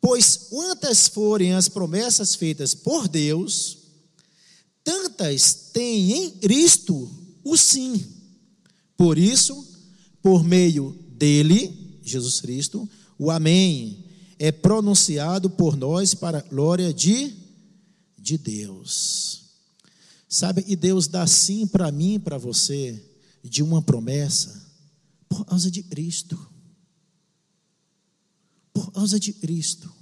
Pois 0.00 0.36
quantas 0.36 1.08
forem 1.08 1.52
as 1.52 1.68
promessas 1.68 2.34
feitas 2.34 2.74
por 2.74 3.06
Deus, 3.06 3.78
tantas 4.82 5.70
tem 5.72 6.12
em 6.12 6.30
Cristo 6.30 7.10
o 7.44 7.56
sim. 7.56 8.02
Por 8.96 9.18
isso, 9.18 9.66
por 10.22 10.42
meio 10.42 10.96
dele, 11.10 11.98
Jesus 12.02 12.40
Cristo, 12.40 12.88
o 13.18 13.30
amém 13.30 14.04
é 14.38 14.50
pronunciado 14.50 15.50
por 15.50 15.76
nós 15.76 16.14
para 16.14 16.38
a 16.38 16.42
glória 16.42 16.94
de, 16.94 17.34
de 18.18 18.38
Deus. 18.38 19.42
Sabe, 20.26 20.64
e 20.66 20.74
Deus 20.76 21.06
dá 21.06 21.26
sim 21.26 21.66
para 21.66 21.92
mim 21.92 22.14
e 22.14 22.18
para 22.18 22.38
você 22.38 23.02
de 23.44 23.62
uma 23.62 23.82
promessa 23.82 24.66
por 25.28 25.44
causa 25.44 25.70
de 25.70 25.82
Cristo. 25.82 26.49
Por 28.86 28.92
causa 28.92 29.20
de 29.20 29.32
Cristo. 29.32 29.92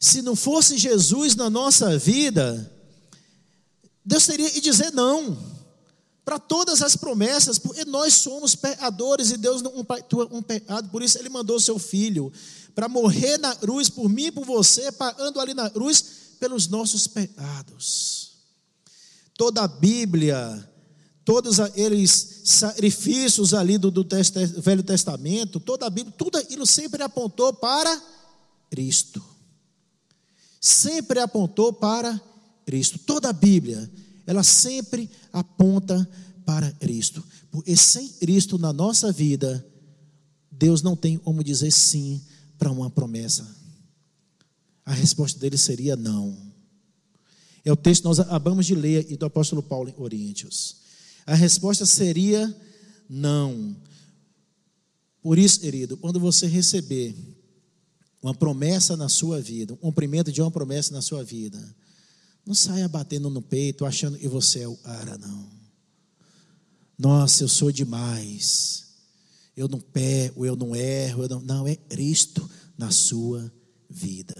Se 0.00 0.20
não 0.20 0.36
fosse 0.36 0.76
Jesus 0.76 1.34
na 1.36 1.48
nossa 1.48 1.96
vida, 1.98 2.70
Deus 4.04 4.26
teria 4.26 4.50
que 4.50 4.60
dizer 4.60 4.92
não 4.92 5.38
para 6.24 6.38
todas 6.38 6.82
as 6.82 6.96
promessas, 6.96 7.58
porque 7.58 7.84
nós 7.84 8.14
somos 8.14 8.54
pecadores 8.54 9.30
e 9.30 9.36
Deus 9.36 9.62
não 9.62 9.72
compactua 9.72 10.28
um 10.30 10.42
pecado, 10.42 10.88
por 10.90 11.02
isso 11.02 11.18
Ele 11.18 11.28
mandou 11.28 11.58
seu 11.58 11.78
Filho 11.78 12.32
para 12.74 12.88
morrer 12.88 13.38
na 13.38 13.54
cruz 13.54 13.88
por 13.88 14.08
mim 14.08 14.26
e 14.26 14.32
por 14.32 14.44
você, 14.44 14.90
pagando 14.92 15.40
ali 15.40 15.54
na 15.54 15.68
cruz 15.68 16.04
pelos 16.38 16.68
nossos 16.68 17.06
pecados. 17.06 18.32
Toda 19.36 19.62
a 19.62 19.68
Bíblia, 19.68 20.71
todos 21.24 21.60
aqueles 21.60 22.42
sacrifícios 22.44 23.54
ali 23.54 23.78
do, 23.78 23.90
do 23.90 24.06
Velho 24.58 24.82
Testamento, 24.82 25.60
toda 25.60 25.86
a 25.86 25.90
Bíblia, 25.90 26.14
tudo 26.16 26.38
aquilo 26.38 26.66
sempre 26.66 27.02
apontou 27.02 27.52
para 27.52 28.02
Cristo. 28.70 29.22
Sempre 30.60 31.20
apontou 31.20 31.72
para 31.72 32.20
Cristo. 32.64 32.98
Toda 32.98 33.28
a 33.28 33.32
Bíblia 33.32 33.90
ela 34.26 34.42
sempre 34.42 35.10
aponta 35.32 36.08
para 36.44 36.70
Cristo. 36.72 37.22
Porque 37.50 37.76
sem 37.76 38.08
Cristo 38.08 38.58
na 38.58 38.72
nossa 38.72 39.12
vida, 39.12 39.64
Deus 40.50 40.82
não 40.82 40.96
tem 40.96 41.18
como 41.18 41.42
dizer 41.42 41.70
sim 41.70 42.20
para 42.58 42.70
uma 42.70 42.90
promessa. 42.90 43.46
A 44.84 44.92
resposta 44.92 45.38
dele 45.38 45.58
seria 45.58 45.96
não. 45.96 46.36
É 47.64 47.72
o 47.72 47.76
texto 47.76 48.02
que 48.02 48.08
nós 48.08 48.18
acabamos 48.18 48.66
de 48.66 48.74
ler 48.74 49.06
e 49.10 49.16
do 49.16 49.26
apóstolo 49.26 49.62
Paulo 49.62 49.88
em 49.88 49.92
Coríntios. 49.92 50.81
A 51.26 51.34
resposta 51.34 51.86
seria 51.86 52.54
não. 53.08 53.76
Por 55.22 55.38
isso, 55.38 55.60
querido, 55.60 55.96
quando 55.96 56.18
você 56.18 56.46
receber 56.46 57.14
uma 58.20 58.34
promessa 58.34 58.96
na 58.96 59.08
sua 59.08 59.40
vida, 59.40 59.74
um 59.74 59.76
cumprimento 59.76 60.32
de 60.32 60.40
uma 60.40 60.50
promessa 60.50 60.92
na 60.92 61.02
sua 61.02 61.22
vida, 61.22 61.58
não 62.44 62.54
saia 62.54 62.88
batendo 62.88 63.30
no 63.30 63.42
peito 63.42 63.84
achando 63.84 64.18
que 64.18 64.28
você 64.28 64.60
é 64.60 64.68
o 64.68 64.76
cara, 64.76 65.16
não. 65.18 65.48
Nossa, 66.98 67.42
eu 67.44 67.48
sou 67.48 67.72
demais. 67.72 68.84
Eu 69.56 69.68
não 69.68 69.80
pego, 69.80 70.46
eu 70.46 70.56
não 70.56 70.74
erro. 70.74 71.24
Eu 71.24 71.28
não... 71.28 71.40
não, 71.40 71.68
é 71.68 71.76
Cristo 71.76 72.48
na 72.76 72.90
sua 72.90 73.52
vida. 73.88 74.34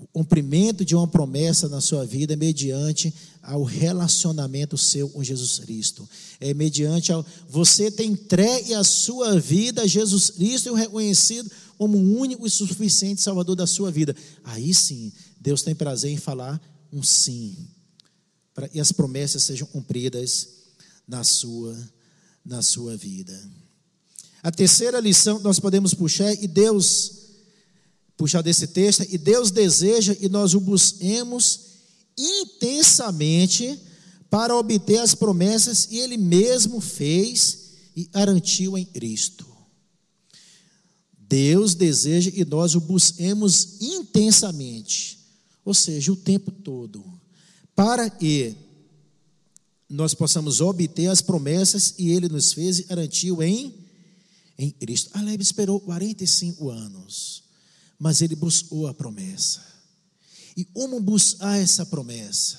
O 0.00 0.06
cumprimento 0.06 0.82
de 0.82 0.96
uma 0.96 1.06
promessa 1.06 1.68
na 1.68 1.78
sua 1.78 2.06
vida 2.06 2.32
é 2.32 2.36
mediante 2.36 3.12
ao 3.42 3.62
relacionamento 3.62 4.78
seu 4.78 5.10
com 5.10 5.22
Jesus 5.22 5.58
Cristo. 5.58 6.08
É 6.40 6.54
mediante 6.54 7.12
ao 7.12 7.24
você 7.50 7.90
ter 7.90 8.04
entregue 8.04 8.72
a 8.72 8.82
sua 8.82 9.38
vida 9.38 9.82
a 9.82 9.86
Jesus 9.86 10.30
Cristo 10.30 10.68
e 10.68 10.70
o 10.70 10.74
reconhecido 10.74 11.50
como 11.76 11.98
o 11.98 12.18
único 12.18 12.46
e 12.46 12.50
suficiente 12.50 13.20
Salvador 13.20 13.54
da 13.54 13.66
sua 13.66 13.90
vida. 13.90 14.16
Aí 14.42 14.72
sim, 14.72 15.12
Deus 15.38 15.62
tem 15.62 15.74
prazer 15.74 16.10
em 16.10 16.16
falar 16.16 16.58
um 16.90 17.02
sim, 17.02 17.54
para 18.54 18.68
que 18.68 18.80
as 18.80 18.92
promessas 18.92 19.44
sejam 19.44 19.66
cumpridas 19.66 20.48
na 21.06 21.22
sua, 21.22 21.76
na 22.42 22.62
sua 22.62 22.96
vida. 22.96 23.38
A 24.42 24.50
terceira 24.50 24.98
lição 24.98 25.36
que 25.36 25.44
nós 25.44 25.60
podemos 25.60 25.92
puxar, 25.92 26.32
e 26.32 26.48
Deus, 26.48 27.19
puxar 28.20 28.42
desse 28.42 28.66
texto, 28.66 29.06
e 29.08 29.16
Deus 29.16 29.50
deseja 29.50 30.16
e 30.20 30.28
nós 30.28 30.54
o 30.54 30.60
busquemos 30.60 31.60
intensamente 32.18 33.78
para 34.28 34.54
obter 34.54 34.98
as 34.98 35.14
promessas 35.14 35.86
que 35.86 35.98
Ele 35.98 36.16
mesmo 36.16 36.80
fez 36.80 37.70
e 37.96 38.04
garantiu 38.04 38.76
em 38.76 38.84
Cristo. 38.84 39.46
Deus 41.18 41.74
deseja 41.74 42.30
e 42.34 42.44
nós 42.44 42.74
o 42.74 42.80
busquemos 42.80 43.80
intensamente 43.80 45.20
ou 45.64 45.74
seja, 45.74 46.12
o 46.12 46.16
tempo 46.16 46.50
todo, 46.50 47.04
para 47.74 48.08
que 48.08 48.56
nós 49.88 50.14
possamos 50.14 50.60
obter 50.60 51.06
as 51.06 51.20
promessas 51.20 51.94
e 51.98 52.10
ele 52.10 52.28
nos 52.28 52.52
fez 52.52 52.78
e 52.78 52.84
garantiu 52.84 53.42
em, 53.42 53.74
em 54.58 54.70
Cristo. 54.70 55.10
Aleb 55.14 55.42
esperou 55.42 55.80
45 55.80 56.70
anos, 56.70 57.44
mas 58.00 58.20
ele 58.20 58.34
buscou 58.34 58.88
a 58.88 58.94
promessa. 58.94 59.62
E 60.56 60.64
como 60.64 60.98
buscar 60.98 61.56
essa 61.58 61.86
promessa? 61.86 62.58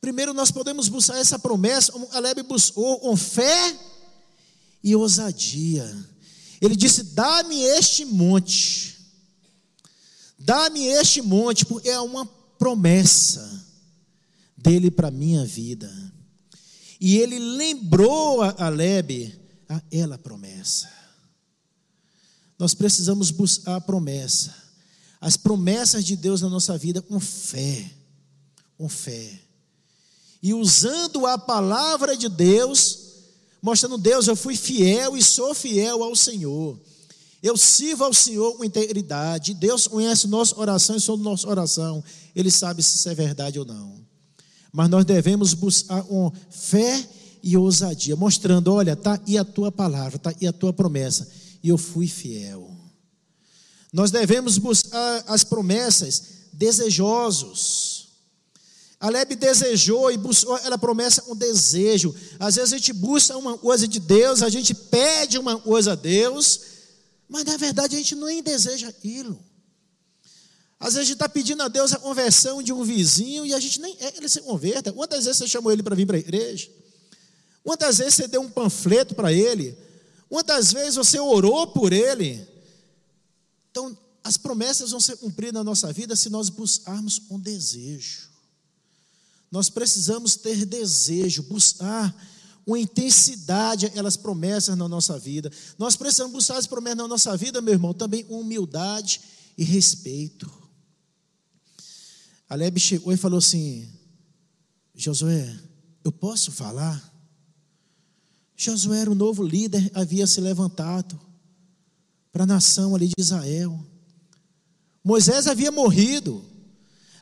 Primeiro, 0.00 0.32
nós 0.32 0.52
podemos 0.52 0.88
buscar 0.88 1.18
essa 1.18 1.38
promessa, 1.38 1.90
como 1.90 2.08
Aleb 2.12 2.44
buscou 2.44 3.00
com 3.00 3.16
fé 3.16 3.76
e 4.84 4.94
ousadia. 4.94 5.84
Ele 6.60 6.76
disse: 6.76 7.02
Dá-me 7.02 7.60
este 7.62 8.04
monte 8.04 8.98
Dá-me 10.48 10.86
este 10.86 11.20
monte, 11.20 11.66
porque 11.66 11.90
é 11.90 12.00
uma 12.00 12.24
promessa 12.24 13.66
dele 14.56 14.90
para 14.90 15.08
a 15.08 15.10
minha 15.10 15.44
vida. 15.44 15.92
E 17.00 17.18
ele 17.18 17.38
lembrou 17.38 18.40
a 18.42 18.68
Lebe 18.68 19.38
a 19.68 19.82
ela 19.90 20.16
promessa. 20.16 20.88
Nós 22.58 22.74
precisamos 22.74 23.30
buscar 23.30 23.76
a 23.76 23.80
promessa, 23.80 24.54
as 25.20 25.36
promessas 25.36 26.04
de 26.04 26.16
Deus 26.16 26.40
na 26.40 26.48
nossa 26.48 26.76
vida 26.76 27.00
com 27.00 27.20
fé, 27.20 27.90
com 28.76 28.88
fé. 28.88 29.40
E 30.42 30.52
usando 30.52 31.26
a 31.26 31.38
palavra 31.38 32.16
de 32.16 32.28
Deus, 32.28 32.98
mostrando 33.62 33.98
Deus, 33.98 34.26
eu 34.26 34.36
fui 34.36 34.56
fiel 34.56 35.16
e 35.16 35.22
sou 35.22 35.54
fiel 35.54 36.02
ao 36.02 36.16
Senhor. 36.16 36.78
Eu 37.42 37.56
sirvo 37.56 38.04
ao 38.04 38.12
Senhor 38.12 38.56
com 38.56 38.64
integridade. 38.64 39.54
Deus 39.54 39.86
conhece 39.86 40.26
nossa 40.26 40.58
oração 40.58 40.96
e 40.96 41.00
sobre 41.00 41.24
nossa 41.24 41.48
oração. 41.48 42.02
Ele 42.34 42.50
sabe 42.50 42.82
se 42.82 42.96
isso 42.96 43.08
é 43.08 43.14
verdade 43.14 43.58
ou 43.58 43.64
não. 43.64 43.94
Mas 44.72 44.90
nós 44.90 45.04
devemos 45.04 45.54
buscar 45.54 46.02
com 46.02 46.32
fé 46.50 47.08
e 47.42 47.56
ousadia, 47.56 48.16
mostrando: 48.16 48.72
olha, 48.72 48.92
está 48.92 49.20
aí 49.26 49.38
a 49.38 49.44
tua 49.44 49.70
palavra, 49.70 50.16
está 50.16 50.30
aí 50.30 50.46
a 50.46 50.52
tua 50.52 50.72
promessa. 50.72 51.28
E 51.62 51.68
eu 51.68 51.78
fui 51.78 52.06
fiel. 52.06 52.70
Nós 53.92 54.10
devemos 54.10 54.58
buscar 54.58 55.24
as 55.26 55.44
promessas 55.44 56.22
desejosos. 56.52 58.08
Aleb 59.00 59.36
desejou 59.36 60.10
e 60.10 60.16
buscou 60.16 60.54
aquela 60.54 60.76
promessa 60.76 61.22
com 61.22 61.36
desejo. 61.36 62.14
Às 62.38 62.56
vezes 62.56 62.72
a 62.72 62.78
gente 62.78 62.92
busca 62.92 63.36
uma 63.36 63.56
coisa 63.56 63.86
de 63.86 64.00
Deus, 64.00 64.42
a 64.42 64.48
gente 64.48 64.74
pede 64.74 65.38
uma 65.38 65.58
coisa 65.58 65.92
a 65.92 65.94
Deus, 65.94 66.60
mas 67.28 67.44
na 67.44 67.56
verdade 67.56 67.94
a 67.94 67.98
gente 67.98 68.16
nem 68.16 68.42
deseja 68.42 68.88
aquilo. 68.88 69.38
Às 70.80 70.94
vezes 70.94 70.98
a 70.98 71.04
gente 71.04 71.12
está 71.14 71.28
pedindo 71.28 71.62
a 71.62 71.68
Deus 71.68 71.92
a 71.92 71.98
conversão 71.98 72.62
de 72.62 72.72
um 72.72 72.82
vizinho 72.82 73.46
e 73.46 73.54
a 73.54 73.60
gente 73.60 73.80
nem 73.80 73.96
é 74.00 74.16
ele 74.16 74.28
se 74.28 74.40
converta. 74.42 74.92
Quantas 74.92 75.24
vezes 75.24 75.38
você 75.38 75.48
chamou 75.48 75.72
ele 75.72 75.82
para 75.82 75.94
vir 75.94 76.06
para 76.06 76.16
a 76.16 76.20
igreja? 76.20 76.68
Quantas 77.64 77.98
vezes 77.98 78.14
você 78.14 78.26
deu 78.26 78.40
um 78.40 78.48
panfleto 78.48 79.14
para 79.14 79.32
ele? 79.32 79.76
Quantas 80.28 80.72
vezes 80.72 80.96
você 80.96 81.18
orou 81.18 81.68
por 81.68 81.92
ele? 81.92 82.46
Então, 83.70 83.96
as 84.22 84.36
promessas 84.36 84.90
vão 84.90 85.00
ser 85.00 85.16
cumpridas 85.16 85.54
na 85.54 85.64
nossa 85.64 85.92
vida 85.92 86.14
se 86.14 86.28
nós 86.28 86.48
buscarmos 86.48 87.22
um 87.30 87.38
desejo. 87.38 88.28
Nós 89.50 89.70
precisamos 89.70 90.36
ter 90.36 90.66
desejo, 90.66 91.42
buscar 91.44 92.14
uma 92.66 92.78
intensidade 92.78 93.86
aquelas 93.86 94.16
promessas 94.16 94.76
na 94.76 94.86
nossa 94.86 95.18
vida. 95.18 95.50
Nós 95.78 95.96
precisamos 95.96 96.34
buscar 96.34 96.58
as 96.58 96.66
promessas 96.66 96.98
na 96.98 97.08
nossa 97.08 97.34
vida, 97.34 97.62
meu 97.62 97.72
irmão, 97.72 97.94
também 97.94 98.26
humildade 98.28 99.22
e 99.56 99.64
respeito. 99.64 100.50
Aleb 102.46 102.78
chegou 102.78 103.12
e 103.12 103.16
falou 103.16 103.38
assim: 103.38 103.88
Josué, 104.94 105.58
eu 106.04 106.12
posso 106.12 106.52
falar? 106.52 107.02
Josué 108.60 109.02
era 109.02 109.10
o 109.10 109.14
novo 109.14 109.44
líder, 109.44 109.88
havia 109.94 110.26
se 110.26 110.40
levantado 110.40 111.18
para 112.32 112.42
a 112.42 112.46
nação 112.46 112.96
ali 112.96 113.06
de 113.06 113.14
Israel. 113.16 113.78
Moisés 115.02 115.46
havia 115.46 115.70
morrido, 115.70 116.44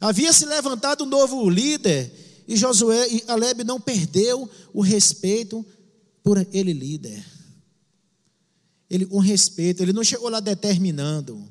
havia 0.00 0.32
se 0.32 0.46
levantado 0.46 1.04
um 1.04 1.06
novo 1.06 1.48
líder, 1.50 2.10
e 2.48 2.56
Josué 2.56 3.06
e 3.10 3.24
Aleb 3.28 3.64
não 3.64 3.78
perdeu 3.78 4.48
o 4.72 4.80
respeito 4.80 5.64
por 6.22 6.38
ele 6.52 6.72
líder. 6.72 7.22
Ele 8.88 9.06
um 9.10 9.18
respeito, 9.18 9.82
ele 9.82 9.92
não 9.92 10.02
chegou 10.02 10.30
lá 10.30 10.40
determinando. 10.40 11.46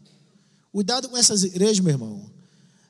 Cuidado 0.72 1.10
com 1.10 1.18
essas 1.18 1.44
igrejas, 1.44 1.80
meu 1.80 1.94
irmão. 1.94 2.32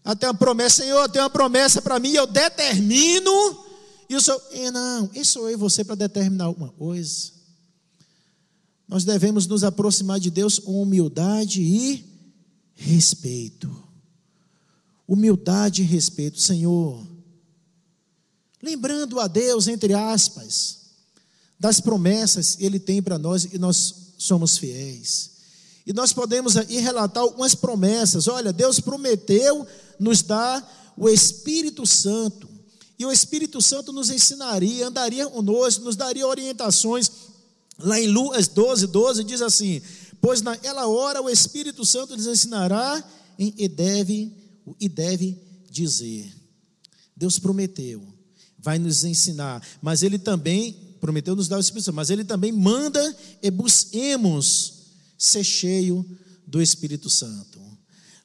Até 0.01 0.27
uma 0.27 0.33
promessa, 0.33 0.83
Senhor, 0.83 1.09
tem 1.09 1.21
uma 1.21 1.29
promessa 1.29 1.81
para 1.81 1.99
mim, 1.99 2.13
eu 2.13 2.25
determino, 2.25 3.64
e 4.09 4.15
o 4.15 4.21
Senhor, 4.21 4.41
não, 4.71 5.09
isso 5.13 5.33
sou 5.33 5.49
eu 5.49 5.53
e 5.53 5.57
você 5.57 5.83
para 5.83 5.95
determinar 5.95 6.45
alguma 6.45 6.69
coisa. 6.69 7.31
Nós 8.87 9.03
devemos 9.03 9.47
nos 9.47 9.63
aproximar 9.63 10.19
de 10.19 10.29
Deus 10.29 10.59
com 10.59 10.81
humildade 10.81 11.61
e 11.61 12.05
respeito. 12.75 13.83
Humildade 15.07 15.81
e 15.81 15.85
respeito, 15.85 16.39
Senhor. 16.39 17.05
Lembrando 18.61 19.19
a 19.19 19.27
Deus, 19.27 19.67
entre 19.67 19.93
aspas, 19.93 20.85
das 21.59 21.79
promessas 21.79 22.55
que 22.55 22.65
Ele 22.65 22.79
tem 22.79 23.01
para 23.01 23.17
nós 23.17 23.45
e 23.45 23.57
nós 23.57 24.13
somos 24.17 24.57
fiéis. 24.57 25.31
E 25.85 25.93
nós 25.93 26.11
podemos 26.11 26.57
aí 26.57 26.77
relatar 26.79 27.21
algumas 27.21 27.53
promessas. 27.53 28.27
Olha, 28.27 28.51
Deus 28.51 28.79
prometeu 28.79 29.67
nos 29.99 30.23
dar 30.23 30.93
o 30.97 31.07
Espírito 31.07 31.85
Santo. 31.85 32.49
E 32.97 33.05
o 33.05 33.11
Espírito 33.11 33.61
Santo 33.61 33.91
nos 33.91 34.09
ensinaria, 34.09 34.87
andaria 34.87 35.27
conosco, 35.27 35.83
nos 35.83 35.95
daria 35.95 36.25
orientações. 36.25 37.11
Lá 37.77 37.99
em 37.99 38.07
Lucas 38.07 38.47
12, 38.47 38.87
12 38.87 39.23
diz 39.23 39.41
assim: 39.41 39.81
Pois 40.21 40.41
naquela 40.41 40.87
hora 40.87 41.21
o 41.21 41.29
Espírito 41.29 41.85
Santo 41.85 42.15
lhes 42.15 42.25
ensinará 42.25 43.03
e 43.37 43.67
deve, 43.67 44.31
e 44.79 44.87
deve 44.87 45.37
dizer. 45.69 46.33
Deus 47.15 47.39
prometeu, 47.39 48.01
vai 48.57 48.77
nos 48.77 49.03
ensinar, 49.03 49.65
mas 49.81 50.03
Ele 50.03 50.19
também 50.19 50.73
prometeu 50.99 51.35
nos 51.35 51.47
dar 51.47 51.57
o 51.57 51.61
Espírito 51.61 51.85
Santo, 51.85 51.95
mas 51.95 52.09
Ele 52.09 52.23
também 52.23 52.51
manda 52.51 53.15
e 53.41 53.51
busquemos 53.51 54.73
ser 55.17 55.43
cheio 55.43 56.05
do 56.45 56.61
Espírito 56.61 57.09
Santo. 57.09 57.59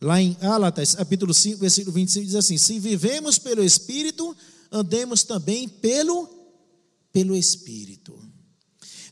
Lá 0.01 0.21
em 0.21 0.37
Álatas, 0.41 0.95
capítulo 0.95 1.35
5, 1.35 1.59
versículo 1.59 1.93
25, 1.95 2.25
diz 2.25 2.35
assim: 2.35 2.57
Se 2.57 2.79
vivemos 2.79 3.39
pelo 3.39 3.63
Espírito, 3.63 4.35
andemos 4.71 5.23
também 5.23 5.69
pelo, 5.69 6.29
pelo 7.13 7.37
Espírito. 7.37 8.19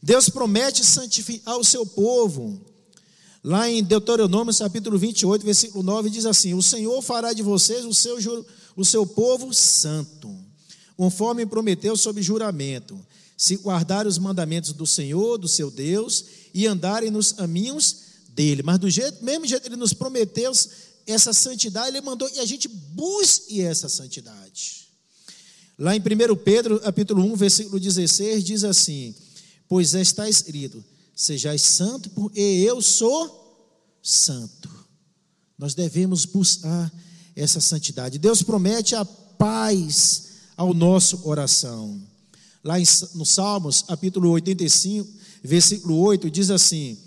Deus 0.02 0.28
promete 0.28 0.84
santificar 0.84 1.58
o 1.58 1.64
seu 1.64 1.84
povo. 1.84 2.64
Lá 3.42 3.68
em 3.68 3.82
Deuteronômio, 3.82 4.54
capítulo 4.54 4.98
28, 4.98 5.44
versículo 5.44 5.82
9, 5.82 6.10
diz 6.10 6.26
assim: 6.26 6.54
O 6.54 6.62
Senhor 6.62 7.00
fará 7.02 7.32
de 7.32 7.42
vocês 7.42 7.84
o 7.84 7.94
seu, 7.94 8.16
o 8.76 8.84
seu 8.84 9.06
povo 9.06 9.52
santo, 9.52 10.34
conforme 10.96 11.46
prometeu 11.46 11.96
sob 11.96 12.20
juramento, 12.22 12.98
se 13.36 13.56
guardarem 13.56 14.08
os 14.08 14.18
mandamentos 14.18 14.72
do 14.72 14.86
Senhor, 14.86 15.38
do 15.38 15.48
seu 15.48 15.70
Deus, 15.70 16.24
e 16.52 16.66
andarem 16.66 17.10
nos 17.10 17.32
caminhos 17.32 17.96
dele. 18.30 18.62
Mas 18.62 18.78
do 18.78 18.90
jeito, 18.90 19.24
mesmo 19.24 19.46
jeito 19.46 19.62
que 19.62 19.68
ele 19.68 19.76
nos 19.76 19.92
prometeu 19.92 20.52
essa 21.06 21.32
santidade, 21.32 21.88
ele 21.88 22.00
mandou 22.00 22.28
que 22.28 22.40
a 22.40 22.44
gente 22.44 22.68
busque 22.68 23.60
essa 23.60 23.88
santidade. 23.88 24.87
Lá 25.78 25.94
em 25.94 26.00
1 26.00 26.36
Pedro, 26.42 26.80
capítulo 26.80 27.22
1, 27.22 27.36
versículo 27.36 27.78
16, 27.78 28.42
diz 28.42 28.64
assim: 28.64 29.14
Pois 29.68 29.94
está 29.94 30.28
escrito: 30.28 30.84
Sejais 31.14 31.62
santo, 31.62 32.10
porque 32.10 32.40
eu 32.40 32.82
sou 32.82 33.96
santo. 34.02 34.68
Nós 35.56 35.74
devemos 35.74 36.24
buscar 36.24 36.92
essa 37.36 37.60
santidade. 37.60 38.18
Deus 38.18 38.42
promete 38.42 38.96
a 38.96 39.04
paz 39.04 40.30
ao 40.56 40.74
nosso 40.74 41.18
coração. 41.18 42.02
Lá 42.64 42.74
no 43.14 43.24
Salmos, 43.24 43.82
capítulo 43.82 44.30
85, 44.30 45.08
versículo 45.44 45.96
8, 46.00 46.28
diz 46.28 46.50
assim: 46.50 46.98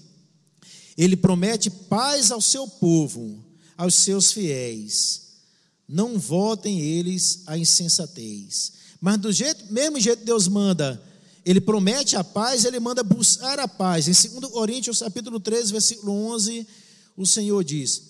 Ele 0.98 1.18
promete 1.18 1.70
paz 1.70 2.32
ao 2.32 2.40
seu 2.40 2.66
povo, 2.66 3.38
aos 3.76 3.96
seus 3.96 4.32
fiéis. 4.32 5.31
Não 5.92 6.18
votem 6.18 6.80
eles 6.80 7.44
a 7.46 7.58
insensatez. 7.58 8.72
Mas 9.02 9.18
do 9.18 9.30
jeito, 9.30 9.66
mesmo 9.74 10.00
jeito 10.00 10.20
que 10.20 10.26
Deus 10.26 10.48
manda, 10.48 11.04
ele 11.46 11.60
promete 11.60 12.16
a 12.16 12.24
paz, 12.24 12.64
ele 12.64 12.80
manda 12.80 13.04
buscar 13.04 13.60
a 13.60 13.68
paz. 13.68 14.08
Em 14.08 14.40
2 14.40 14.54
Coríntios, 14.54 15.00
capítulo 15.00 15.38
13, 15.38 15.74
versículo 15.74 16.14
11, 16.34 16.66
o 17.18 17.26
Senhor 17.26 17.62
diz: 17.62 18.04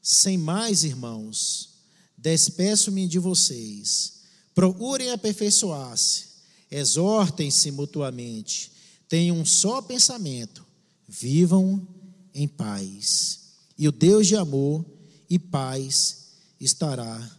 Sem 0.00 0.38
mais, 0.38 0.84
irmãos, 0.84 1.70
despeço-me 2.16 3.08
de 3.08 3.18
vocês. 3.18 4.20
Procurem 4.54 5.10
aperfeiçoar-se, 5.10 6.26
exortem-se 6.70 7.72
mutuamente, 7.72 8.70
tenham 9.08 9.40
um 9.40 9.44
só 9.44 9.82
pensamento, 9.82 10.64
vivam 11.08 11.84
em 12.32 12.46
paz. 12.46 13.40
E 13.76 13.88
o 13.88 13.92
Deus 13.92 14.28
de 14.28 14.36
amor 14.36 14.84
e 15.28 15.40
paz 15.40 16.23
estará 16.60 17.30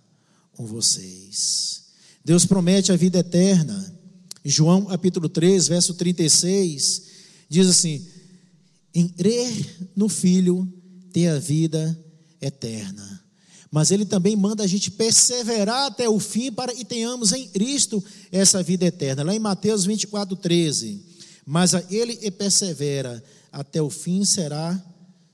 com 0.53 0.65
vocês. 0.65 1.85
Deus 2.23 2.45
promete 2.45 2.91
a 2.91 2.95
vida 2.95 3.19
eterna. 3.19 3.93
João 4.43 4.85
capítulo 4.85 5.27
3, 5.27 5.67
verso 5.67 5.93
36, 5.93 7.03
diz 7.49 7.67
assim: 7.67 8.05
Em 8.93 9.07
crer 9.07 9.89
no 9.95 10.07
Filho 10.07 10.71
ter 11.11 11.29
a 11.29 11.39
vida 11.39 11.97
eterna. 12.41 13.23
Mas 13.71 13.91
ele 13.91 14.05
também 14.05 14.35
manda 14.35 14.63
a 14.63 14.67
gente 14.67 14.89
perseverar 14.91 15.87
até 15.87 16.07
o 16.07 16.19
fim 16.19 16.51
para 16.51 16.73
que 16.73 16.85
tenhamos 16.85 17.33
em 17.33 17.47
Cristo 17.47 18.03
essa 18.31 18.63
vida 18.63 18.85
eterna. 18.85 19.23
Lá 19.23 19.35
em 19.35 19.39
Mateus 19.39 19.83
24, 19.85 20.35
13. 20.35 21.03
Mas 21.45 21.75
a 21.75 21.83
ele 21.89 22.15
que 22.15 22.31
persevera 22.31 23.23
até 23.51 23.81
o 23.81 23.89
fim 23.89 24.23
será 24.23 24.81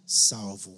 salvo. 0.05 0.75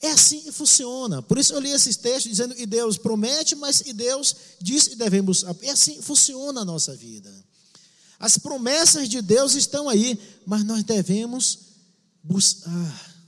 É 0.00 0.10
assim 0.10 0.40
que 0.40 0.52
funciona. 0.52 1.20
Por 1.22 1.38
isso 1.38 1.52
eu 1.52 1.60
li 1.60 1.70
esses 1.70 1.96
textos 1.96 2.30
dizendo 2.30 2.54
que 2.54 2.66
Deus 2.66 2.96
promete, 2.96 3.56
mas 3.56 3.82
que 3.82 3.92
Deus 3.92 4.34
diz 4.60 4.86
que 4.86 4.94
devemos. 4.94 5.44
É 5.62 5.70
assim 5.70 5.94
que 5.94 6.02
funciona 6.02 6.60
a 6.60 6.64
nossa 6.64 6.94
vida. 6.94 7.32
As 8.18 8.38
promessas 8.38 9.08
de 9.08 9.20
Deus 9.20 9.54
estão 9.54 9.88
aí, 9.88 10.18
mas 10.46 10.64
nós 10.64 10.84
devemos 10.84 11.58
buscar. 12.22 13.18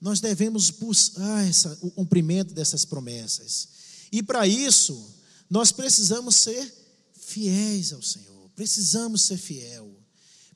Nós 0.00 0.20
devemos 0.20 0.70
buscar 0.70 1.46
essa, 1.46 1.78
o 1.80 1.90
cumprimento 1.90 2.52
dessas 2.52 2.84
promessas. 2.84 3.68
E 4.10 4.22
para 4.22 4.46
isso, 4.46 5.14
nós 5.48 5.70
precisamos 5.70 6.36
ser 6.36 6.72
fiéis 7.14 7.92
ao 7.92 8.02
Senhor. 8.02 8.50
Precisamos 8.56 9.22
ser 9.22 9.36
fiel. 9.36 9.90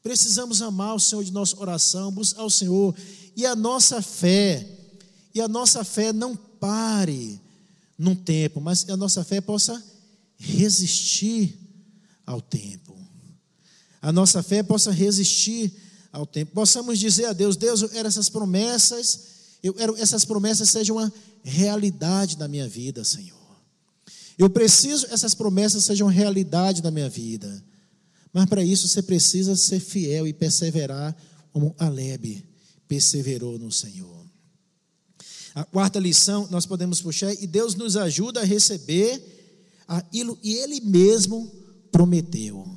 Precisamos 0.03 0.63
amar 0.63 0.95
o 0.95 1.01
Senhor 1.01 1.25
de 1.25 1.33
nossa 1.33 1.59
oração, 1.59 2.13
buscar 2.13 2.45
o 2.45 2.51
Senhor. 2.51 2.95
E 3.35 3.47
a 3.47 3.57
nossa 3.57 4.03
fé 4.03 4.76
e 5.37 5.41
a 5.41 5.47
nossa 5.47 5.85
fé 5.85 6.15
não 6.15 6.35
pare 6.35 7.39
num 7.99 8.15
tempo, 8.15 8.59
mas 8.59 8.89
a 8.89 8.97
nossa 8.97 9.23
fé 9.23 9.39
possa 9.39 9.85
resistir 10.39 11.59
ao 12.25 12.41
tempo. 12.41 12.97
A 14.01 14.11
nossa 14.11 14.43
fé 14.43 14.63
possa 14.63 14.91
resistir 14.91 15.71
ao 16.11 16.25
tempo. 16.25 16.53
Possamos 16.53 16.99
dizer 16.99 17.27
a 17.27 17.35
Deus: 17.35 17.55
Deus, 17.55 17.83
eu 17.83 17.89
quero 17.91 18.09
essas 18.09 18.31
promessas, 18.31 19.21
eu 19.63 19.75
quero 19.75 19.95
essas 19.99 20.25
promessas 20.25 20.71
sejam 20.71 20.97
uma 20.97 21.13
realidade 21.43 22.39
na 22.39 22.49
minha 22.49 22.67
vida, 22.67 23.05
Senhor. 23.05 23.37
Eu 24.39 24.49
preciso 24.49 25.07
essas 25.11 25.35
promessas 25.35 25.85
sejam 25.85 26.09
realidade 26.09 26.83
na 26.83 26.91
minha 26.91 27.11
vida. 27.11 27.63
Mas 28.33 28.47
para 28.47 28.65
isso 28.65 28.89
você 28.89 29.03
precisa 29.03 29.55
ser 29.55 29.81
fiel 29.81 30.27
e 30.27 30.33
perseverar 30.33 31.15
como 31.53 31.75
Alebe 31.79 32.43
perseverou 32.89 33.59
no 33.59 33.71
Senhor. 33.71 34.26
A 35.57 35.65
quarta 35.65 35.99
lição 35.99 36.47
nós 36.51 36.67
podemos 36.67 37.01
puxar 37.01 37.33
e 37.33 37.47
Deus 37.47 37.75
nos 37.75 37.97
ajuda 37.97 38.43
a 38.43 38.45
receber 38.45 39.23
aquilo 39.89 40.39
e 40.43 40.53
Ele 40.53 40.83
mesmo 40.83 41.51
prometeu. 41.91 42.69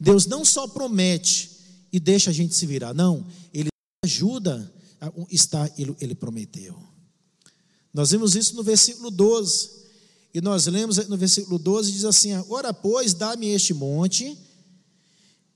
Deus 0.00 0.24
não 0.24 0.46
só 0.46 0.66
promete 0.66 1.50
e 1.92 2.00
deixa 2.00 2.30
a 2.30 2.32
gente 2.32 2.54
se 2.54 2.64
virar, 2.64 2.94
não, 2.94 3.26
Ele 3.52 3.68
ajuda 4.02 4.72
a 4.98 5.12
estar, 5.30 5.70
ele, 5.78 5.94
ele 6.00 6.14
prometeu. 6.14 6.74
Nós 7.92 8.12
vemos 8.12 8.34
isso 8.34 8.56
no 8.56 8.62
versículo 8.62 9.10
12. 9.10 9.76
E 10.32 10.40
nós 10.40 10.64
lemos 10.64 10.96
no 11.06 11.18
versículo 11.18 11.58
12, 11.58 11.92
diz 11.92 12.04
assim: 12.06 12.30
Ora, 12.48 12.72
pois, 12.72 13.12
dá-me 13.12 13.48
este 13.48 13.74
monte, 13.74 14.38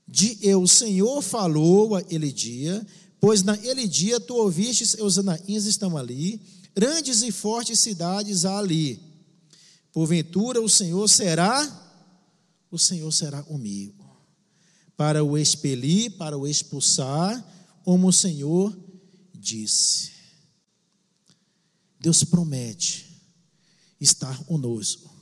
de 0.07 0.37
eu, 0.43 0.61
o 0.61 0.67
Senhor 0.67 1.23
falou 1.23 1.95
a 1.95 2.03
ele 2.07 2.31
dia, 2.31 2.85
pois 3.23 3.41
naquele 3.41 3.87
dia 3.87 4.19
tu 4.19 4.35
ouvistes, 4.35 4.95
os 4.95 5.17
anaíns 5.17 5.63
estão 5.63 5.95
ali, 5.95 6.41
grandes 6.75 7.21
e 7.21 7.31
fortes 7.31 7.79
cidades 7.79 8.43
há 8.43 8.57
ali. 8.57 8.99
Porventura 9.93 10.61
o 10.61 10.67
Senhor 10.67 11.07
será, 11.07 11.55
o 12.69 12.77
Senhor 12.77 13.09
será 13.13 13.41
comigo, 13.41 14.03
para 14.97 15.23
o 15.23 15.37
expelir, 15.37 16.17
para 16.17 16.37
o 16.37 16.45
expulsar, 16.45 17.41
como 17.85 18.09
o 18.09 18.11
Senhor 18.11 18.77
disse. 19.33 20.11
Deus 21.97 22.25
promete 22.25 23.05
estar 24.01 24.37
conosco 24.43 25.15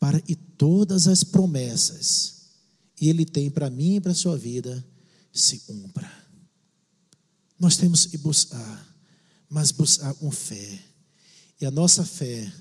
para 0.00 0.20
que 0.20 0.34
todas 0.34 1.06
as 1.06 1.22
promessas 1.22 2.48
que 2.96 3.08
Ele 3.08 3.24
tem 3.24 3.48
para 3.48 3.70
mim 3.70 3.94
e 3.94 4.00
para 4.00 4.10
a 4.10 4.16
sua 4.16 4.36
vida 4.36 4.84
se 5.32 5.60
cumpra. 5.60 6.25
Nós 7.58 7.76
temos 7.76 8.06
que 8.06 8.18
buscar, 8.18 8.96
mas 9.48 9.70
buscar 9.70 10.12
com 10.14 10.30
fé. 10.30 10.78
E 11.60 11.66
a 11.66 11.70
nossa 11.70 12.04
fé 12.04 12.52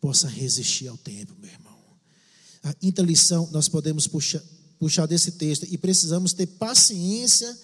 possa 0.00 0.28
resistir 0.28 0.88
ao 0.88 0.96
tempo, 0.96 1.34
meu 1.40 1.50
irmão. 1.50 1.78
A 2.62 2.72
quinta 2.74 3.02
lição 3.02 3.48
nós 3.52 3.68
podemos 3.68 4.06
puxar, 4.06 4.42
puxar 4.78 5.06
desse 5.06 5.32
texto 5.32 5.66
e 5.70 5.78
precisamos 5.78 6.32
ter 6.32 6.46
paciência 6.46 7.58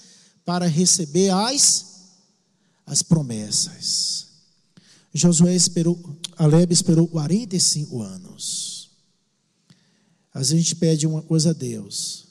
para 0.44 0.66
receber 0.66 1.30
as, 1.30 1.86
as 2.86 3.02
promessas. 3.02 4.26
Josué 5.12 5.54
esperou, 5.54 5.98
Aleb 6.36 6.72
esperou 6.72 7.08
45 7.08 8.02
anos. 8.02 8.90
Às 10.32 10.50
vezes 10.50 10.54
a 10.54 10.56
gente 10.58 10.76
pede 10.76 11.06
uma 11.06 11.22
coisa 11.22 11.50
a 11.50 11.52
Deus 11.54 12.26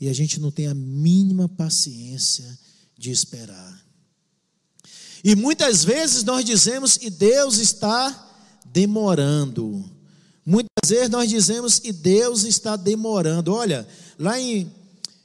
e 0.00 0.08
a 0.08 0.12
gente 0.12 0.38
não 0.40 0.50
tem 0.50 0.68
a 0.68 0.74
mínima 0.74 1.48
paciência 1.48 2.58
de 3.00 3.10
esperar. 3.10 3.82
E 5.24 5.34
muitas 5.34 5.82
vezes 5.82 6.22
nós 6.22 6.44
dizemos 6.44 6.98
que 6.98 7.08
Deus 7.08 7.56
está 7.56 8.30
demorando. 8.66 9.82
Muitas 10.44 10.90
vezes 10.90 11.08
nós 11.08 11.30
dizemos 11.30 11.78
que 11.78 11.92
Deus 11.92 12.44
está 12.44 12.76
demorando. 12.76 13.54
Olha, 13.54 13.88
lá 14.18 14.38
em 14.38 14.64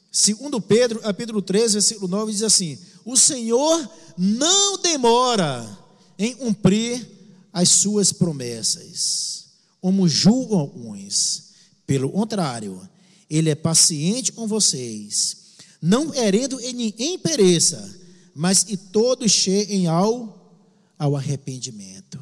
2 0.09 0.63
Pedro, 0.65 1.01
capítulo 1.01 1.41
13, 1.41 1.73
versículo 1.73 2.07
9, 2.07 2.31
diz 2.31 2.43
assim: 2.43 2.79
O 3.03 3.17
Senhor 3.17 3.89
não 4.17 4.77
demora 4.77 5.77
em 6.17 6.33
cumprir 6.33 7.05
as 7.51 7.67
suas 7.67 8.13
promessas, 8.13 9.47
como 9.81 10.07
julgam 10.07 10.59
alguns. 10.59 11.43
Pelo 11.85 12.09
contrário, 12.09 12.81
Ele 13.29 13.49
é 13.49 13.55
paciente 13.55 14.31
com 14.31 14.47
vocês, 14.47 15.44
não 15.85 16.09
querendo 16.09 16.59
em 16.61 16.73
ninguém 16.73 17.19
pereça, 17.19 17.95
mas 18.33 18.63
que 18.63 18.75
todos 18.75 19.31
cheguem 19.31 19.85
ao, 19.85 20.59
ao 20.97 21.15
arrependimento. 21.15 22.19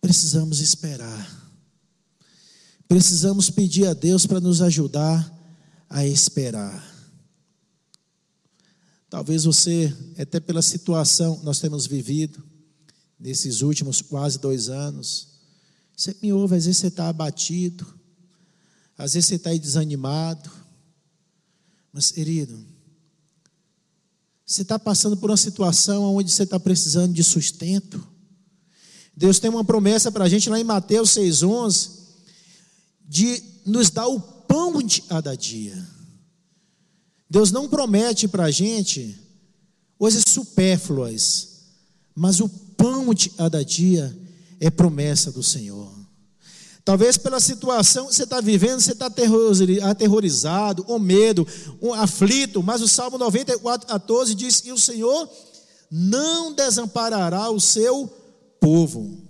Precisamos 0.00 0.60
esperar. 0.60 1.52
Precisamos 2.86 3.50
pedir 3.50 3.88
a 3.88 3.92
Deus 3.92 4.24
para 4.24 4.38
nos 4.38 4.62
ajudar 4.62 5.36
a 5.88 6.06
esperar. 6.06 6.88
Talvez 9.08 9.42
você, 9.42 9.92
até 10.16 10.38
pela 10.38 10.62
situação 10.62 11.40
que 11.40 11.44
nós 11.44 11.58
temos 11.58 11.88
vivido 11.88 12.40
nesses 13.18 13.62
últimos 13.62 14.00
quase 14.00 14.38
dois 14.38 14.68
anos, 14.68 15.40
você 15.96 16.16
me 16.22 16.32
ouve, 16.32 16.54
às 16.54 16.66
vezes 16.66 16.78
você 16.78 16.86
está 16.86 17.08
abatido, 17.08 17.84
às 18.96 19.14
vezes 19.14 19.28
você 19.28 19.34
está 19.34 19.52
desanimado, 19.52 20.59
mas 21.92 22.10
querido, 22.10 22.58
você 24.46 24.62
está 24.62 24.78
passando 24.78 25.16
por 25.16 25.30
uma 25.30 25.36
situação 25.36 26.16
onde 26.16 26.30
você 26.30 26.42
está 26.42 26.58
precisando 26.58 27.12
de 27.12 27.22
sustento, 27.22 28.04
Deus 29.16 29.38
tem 29.38 29.50
uma 29.50 29.64
promessa 29.64 30.10
para 30.10 30.24
a 30.24 30.28
gente 30.28 30.48
lá 30.48 30.58
em 30.58 30.64
Mateus 30.64 31.10
6,11 31.10 31.90
de 33.06 33.42
nos 33.66 33.90
dar 33.90 34.06
o 34.08 34.20
pão 34.20 34.82
de 34.82 35.02
cada 35.02 35.36
dia. 35.36 35.86
Deus 37.28 37.52
não 37.52 37.68
promete 37.68 38.26
para 38.26 38.44
a 38.44 38.50
gente 38.50 39.16
coisas 39.98 40.24
supérfluas, 40.26 41.48
mas 42.14 42.40
o 42.40 42.48
pão 42.48 43.12
de 43.12 43.30
cada 43.30 43.64
dia 43.64 44.16
é 44.58 44.70
promessa 44.70 45.30
do 45.30 45.42
Senhor. 45.42 45.99
Talvez 46.90 47.16
pela 47.16 47.38
situação 47.38 48.08
que 48.08 48.16
você 48.16 48.24
está 48.24 48.40
vivendo, 48.40 48.80
você 48.80 48.90
está 48.90 49.06
aterrorizado, 49.84 50.82
com 50.82 50.98
medo, 50.98 51.46
um 51.80 51.94
aflito, 51.94 52.64
mas 52.64 52.82
o 52.82 52.88
Salmo 52.88 53.16
94, 53.16 53.86
14 53.86 54.34
diz: 54.34 54.64
E 54.64 54.72
o 54.72 54.76
Senhor 54.76 55.30
não 55.88 56.52
desamparará 56.52 57.48
o 57.48 57.60
seu 57.60 58.08
povo, 58.58 59.22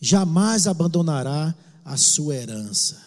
jamais 0.00 0.66
abandonará 0.66 1.54
a 1.84 1.96
sua 1.96 2.34
herança. 2.34 3.00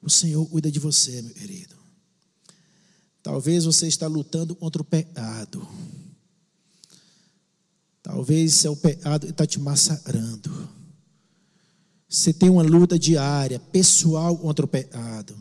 O 0.00 0.08
Senhor 0.08 0.46
cuida 0.46 0.70
de 0.70 0.80
você, 0.80 1.20
meu 1.20 1.34
querido. 1.34 1.76
Talvez 3.22 3.66
você 3.66 3.86
está 3.86 4.06
lutando 4.06 4.56
contra 4.56 4.80
o 4.80 4.84
pecado. 4.84 5.68
Talvez 8.02 8.54
seu 8.54 8.74
pecado 8.74 9.26
está 9.26 9.46
te 9.46 9.60
massacrando. 9.60 10.85
Você 12.08 12.32
tem 12.32 12.48
uma 12.48 12.62
luta 12.62 12.98
diária, 12.98 13.58
pessoal 13.58 14.38
contra 14.38 14.64
o 14.64 14.68
pecado. 14.68 15.36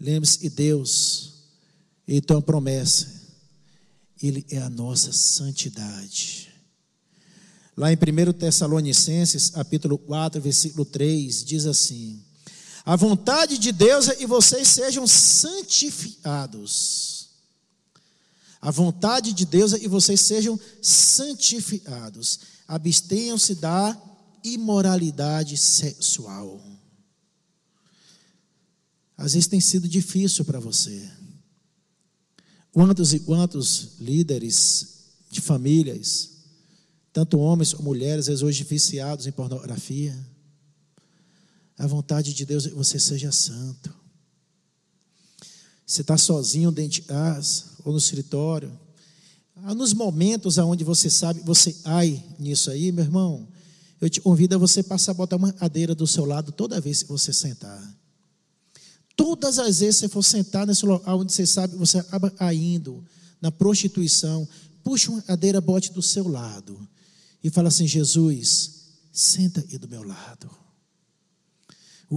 Lembre-se 0.00 0.38
que 0.38 0.48
Deus, 0.48 1.32
Ele 2.06 2.20
tem 2.20 2.36
uma 2.36 2.42
promessa. 2.42 3.08
Ele 4.22 4.46
é 4.48 4.58
a 4.58 4.70
nossa 4.70 5.12
santidade. 5.12 6.54
Lá 7.76 7.92
em 7.92 7.96
1 7.96 8.32
Tessalonicenses, 8.34 9.50
capítulo 9.50 9.98
4, 9.98 10.40
versículo 10.40 10.84
3, 10.84 11.44
diz 11.44 11.66
assim: 11.66 12.22
A 12.84 12.94
vontade 12.94 13.58
de 13.58 13.72
Deus 13.72 14.08
é 14.08 14.14
que 14.14 14.26
vocês 14.26 14.68
sejam 14.68 15.04
santificados. 15.06 17.30
A 18.62 18.70
vontade 18.70 19.32
de 19.32 19.44
Deus 19.44 19.72
é 19.72 19.80
que 19.80 19.88
vocês 19.88 20.20
sejam 20.20 20.58
santificados. 20.80 22.38
Abstenham-se 22.66 23.56
da 23.56 24.00
imoralidade 24.44 25.56
sexual. 25.56 26.62
Às 29.16 29.32
vezes 29.32 29.48
tem 29.48 29.60
sido 29.60 29.88
difícil 29.88 30.44
para 30.44 30.60
você. 30.60 31.10
Quantos 32.70 33.12
e 33.12 33.20
quantos 33.20 33.98
líderes 33.98 35.14
de 35.30 35.40
famílias 35.40 36.34
tanto 37.14 37.38
homens 37.38 37.72
como 37.72 37.90
mulheres, 37.90 38.24
às 38.24 38.26
vezes 38.26 38.42
hoje 38.42 38.64
viciados 38.64 39.28
em 39.28 39.30
pornografia. 39.30 40.12
A 41.78 41.86
vontade 41.86 42.34
de 42.34 42.44
Deus 42.44 42.66
é 42.66 42.70
que 42.70 42.74
você 42.74 42.98
seja 42.98 43.30
santo. 43.30 43.94
Você 45.86 46.00
está 46.00 46.18
sozinho 46.18 46.72
dentro 46.72 46.90
de 46.90 47.02
casa 47.02 47.66
ou 47.84 47.92
no 47.92 47.98
escritório. 47.98 48.76
Nos 49.76 49.94
momentos 49.94 50.58
onde 50.58 50.82
você 50.82 51.08
sabe, 51.08 51.38
você 51.42 51.76
ai 51.84 52.20
nisso 52.36 52.68
aí, 52.68 52.90
meu 52.90 53.04
irmão, 53.04 53.46
eu 54.04 54.10
te 54.10 54.20
convido 54.20 54.54
a 54.54 54.58
você 54.58 54.82
passar 54.82 55.12
a 55.12 55.14
botar 55.14 55.36
uma 55.36 55.52
cadeira 55.52 55.94
do 55.94 56.06
seu 56.06 56.26
lado 56.26 56.52
toda 56.52 56.80
vez 56.80 57.02
que 57.02 57.08
você 57.08 57.32
sentar. 57.32 57.82
Todas 59.16 59.58
as 59.58 59.78
vezes 59.78 59.96
que 59.96 60.06
você 60.06 60.08
for 60.08 60.22
sentar 60.22 60.66
nesse 60.66 60.84
local 60.84 61.20
onde 61.20 61.32
você 61.32 61.46
sabe, 61.46 61.74
você 61.76 61.98
acaba 61.98 62.30
caindo 62.30 63.02
na 63.40 63.50
prostituição, 63.50 64.46
puxa 64.82 65.10
uma 65.10 65.22
cadeira, 65.22 65.60
bote 65.60 65.92
do 65.92 66.02
seu 66.02 66.28
lado 66.28 66.86
e 67.42 67.48
fala 67.48 67.68
assim: 67.68 67.86
Jesus, 67.86 68.88
senta 69.10 69.64
aí 69.66 69.78
do 69.78 69.88
meu 69.88 70.02
lado. 70.02 70.50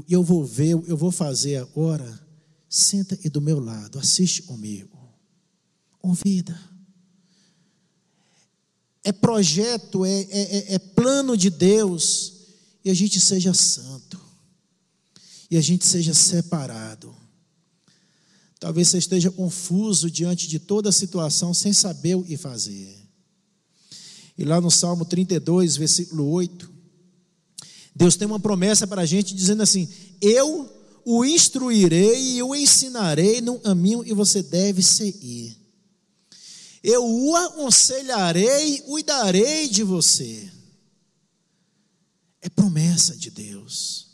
Eu 0.10 0.24
vou 0.24 0.46
ver, 0.46 0.72
eu 0.72 0.98
vou 0.98 1.12
fazer 1.12 1.56
agora. 1.56 2.28
Senta 2.70 3.18
aí 3.24 3.30
do 3.30 3.40
meu 3.40 3.60
lado, 3.60 3.98
assiste 3.98 4.44
comigo. 4.44 4.98
Convida. 6.00 6.60
É 9.08 9.12
projeto, 9.14 10.04
é, 10.04 10.20
é, 10.20 10.58
é, 10.58 10.74
é 10.74 10.80
plano 10.80 11.38
de 11.38 11.50
Deus. 11.50 12.34
E 12.84 12.90
a 12.90 12.94
gente 12.94 13.22
seja 13.22 13.54
santo. 13.54 14.20
E 15.50 15.56
a 15.56 15.62
gente 15.62 15.86
seja 15.86 16.14
separado. 16.14 17.16
Talvez 18.60 18.90
você 18.90 18.98
esteja 18.98 19.32
confuso 19.32 20.12
diante 20.12 20.46
de 20.46 20.60
toda 20.60 20.90
a 20.90 20.92
situação, 20.92 21.54
sem 21.54 21.72
saber 21.72 22.16
o 22.16 22.24
que 22.24 22.36
fazer. 22.36 22.98
E 24.38 24.44
lá 24.44 24.60
no 24.60 24.70
Salmo 24.70 25.06
32, 25.06 25.78
versículo 25.78 26.30
8, 26.30 26.70
Deus 27.96 28.18
tem 28.18 28.28
uma 28.28 28.42
promessa 28.42 28.86
para 28.86 29.04
a 29.04 29.06
gente 29.06 29.34
dizendo 29.34 29.64
assim: 29.64 29.88
Eu 30.20 30.70
o 31.06 31.24
instruirei 31.24 32.36
e 32.36 32.44
o 32.44 32.54
ensinarei 32.54 33.40
no 33.40 33.58
caminho 33.58 34.04
e 34.06 34.14
você 34.14 34.44
deve 34.44 34.84
seguir. 34.84 35.67
Eu 36.90 37.06
o 37.06 37.36
aconselharei, 37.36 38.80
cuidarei 38.80 39.68
de 39.68 39.84
você. 39.84 40.50
É 42.40 42.48
promessa 42.48 43.14
de 43.14 43.30
Deus. 43.30 44.08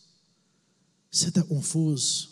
Você 1.11 1.29
está 1.29 1.43
confuso? 1.43 2.31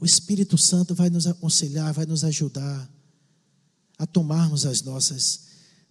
O 0.00 0.04
Espírito 0.04 0.58
Santo 0.58 0.96
vai 0.96 1.10
nos 1.10 1.28
aconselhar, 1.28 1.94
vai 1.94 2.04
nos 2.06 2.24
ajudar 2.24 2.90
a 3.96 4.04
tomarmos 4.04 4.66
as 4.66 4.82
nossas 4.82 5.42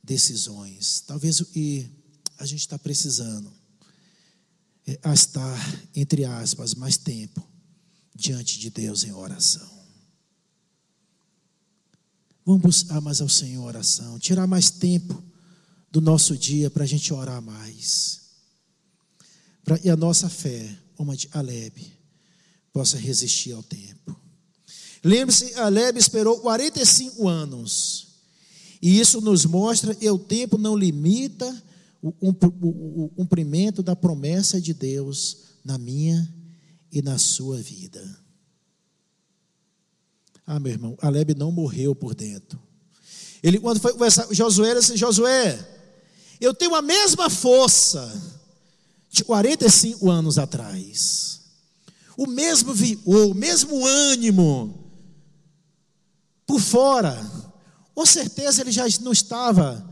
decisões. 0.04 1.00
Talvez 1.08 1.40
o 1.40 1.46
que 1.46 1.90
a 2.38 2.46
gente 2.46 2.60
está 2.60 2.78
precisando 2.78 3.54
é 4.86 5.00
estar, 5.14 5.58
entre 5.96 6.26
aspas, 6.26 6.76
mais 6.76 6.98
tempo 6.98 7.42
diante 8.14 8.60
de 8.60 8.70
Deus 8.70 9.06
em 9.06 9.14
oração. 9.14 9.83
Vamos 12.46 12.62
buscar 12.62 13.00
mais 13.00 13.22
ao 13.22 13.30
Senhor 13.30 13.64
oração, 13.66 14.20
tirar 14.20 14.46
mais 14.46 14.70
tempo 14.70 15.24
do 15.90 16.02
nosso 16.02 16.38
dia 16.38 16.70
para 16.70 16.84
a 16.84 16.88
gente 16.88 17.14
orar 17.14 17.42
mais. 17.42 18.22
Pra, 19.64 19.80
e 19.84 19.90
a 19.90 19.96
nossa 19.96 20.30
fé, 20.30 20.78
uma 20.98 21.16
de 21.16 21.30
Aleb, 21.32 21.94
possa 22.74 22.98
resistir 22.98 23.54
ao 23.54 23.64
tempo. 23.64 24.20
Lembre-se, 25.04 25.54
Aleb 25.56 25.98
esperou 25.98 26.40
45 26.40 27.28
anos. 27.28 28.08
E 28.82 29.00
isso 29.00 29.22
nos 29.22 29.46
mostra 29.46 29.96
que 29.96 30.10
o 30.10 30.20
tempo 30.20 30.58
não 30.58 30.76
limita 30.76 31.64
o, 32.02 33.10
cumprimento 33.16 33.82
da 33.82 33.96
promessa 33.96 34.60
de 34.60 34.74
Deus 34.74 35.38
na 35.64 35.78
minha 35.78 36.30
e 36.92 37.02
na 37.02 37.18
sua 37.18 37.58
vida. 37.58 38.23
Ah, 40.46 40.60
meu 40.60 40.72
irmão, 40.72 40.98
Aleb 41.02 41.36
não 41.36 41.52
morreu 41.52 41.96
por 41.96 42.14
dentro. 42.14 42.60
Ele, 43.42 43.60
quando 43.60 43.80
foi 43.80 43.94
conversar 43.94 44.26
com 44.26 44.34
Josué, 44.34 44.72
ele 44.72 44.80
disse: 44.80 44.98
Josué, 44.98 45.58
eu 46.40 46.54
tenho 46.54 46.76
a 46.76 46.82
mesma 46.82 47.30
força 47.30 48.12
de 49.10 49.24
45 49.24 50.10
anos 50.10 50.38
atrás. 50.38 51.42
O 52.18 52.28
mesmo 52.28 52.74
vigor, 52.74 53.32
o 53.32 53.34
mesmo 53.34 53.86
ânimo. 53.86 54.80
Por 56.46 56.60
fora, 56.60 57.16
com 57.96 58.06
certeza 58.06 58.62
ele 58.62 58.72
já 58.72 58.86
não 59.02 59.12
estava 59.12 59.90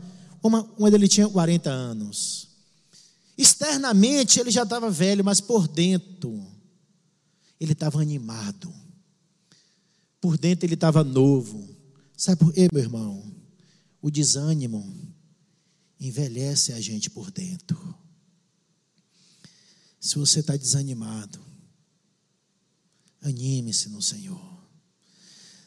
quando 0.76 0.94
ele 0.94 1.08
tinha 1.08 1.28
40 1.28 1.70
anos. 1.70 2.48
Externamente 3.36 4.38
ele 4.38 4.50
já 4.50 4.62
estava 4.62 4.90
velho, 4.90 5.24
mas 5.24 5.40
por 5.40 5.66
dentro 5.66 6.46
ele 7.60 7.72
estava 7.72 8.00
animado. 8.00 8.81
Por 10.22 10.38
dentro 10.38 10.64
ele 10.64 10.72
estava 10.72 11.04
novo. 11.04 11.68
Sabe 12.16 12.38
por 12.38 12.54
quê, 12.54 12.66
meu 12.72 12.82
irmão? 12.82 13.30
O 14.00 14.10
desânimo 14.10 15.14
envelhece 16.00 16.72
a 16.72 16.80
gente 16.80 17.10
por 17.10 17.30
dentro. 17.30 17.94
Se 20.00 20.16
você 20.16 20.40
está 20.40 20.56
desanimado, 20.56 21.38
anime-se 23.20 23.90
no 23.90 24.00
Senhor. 24.00 24.66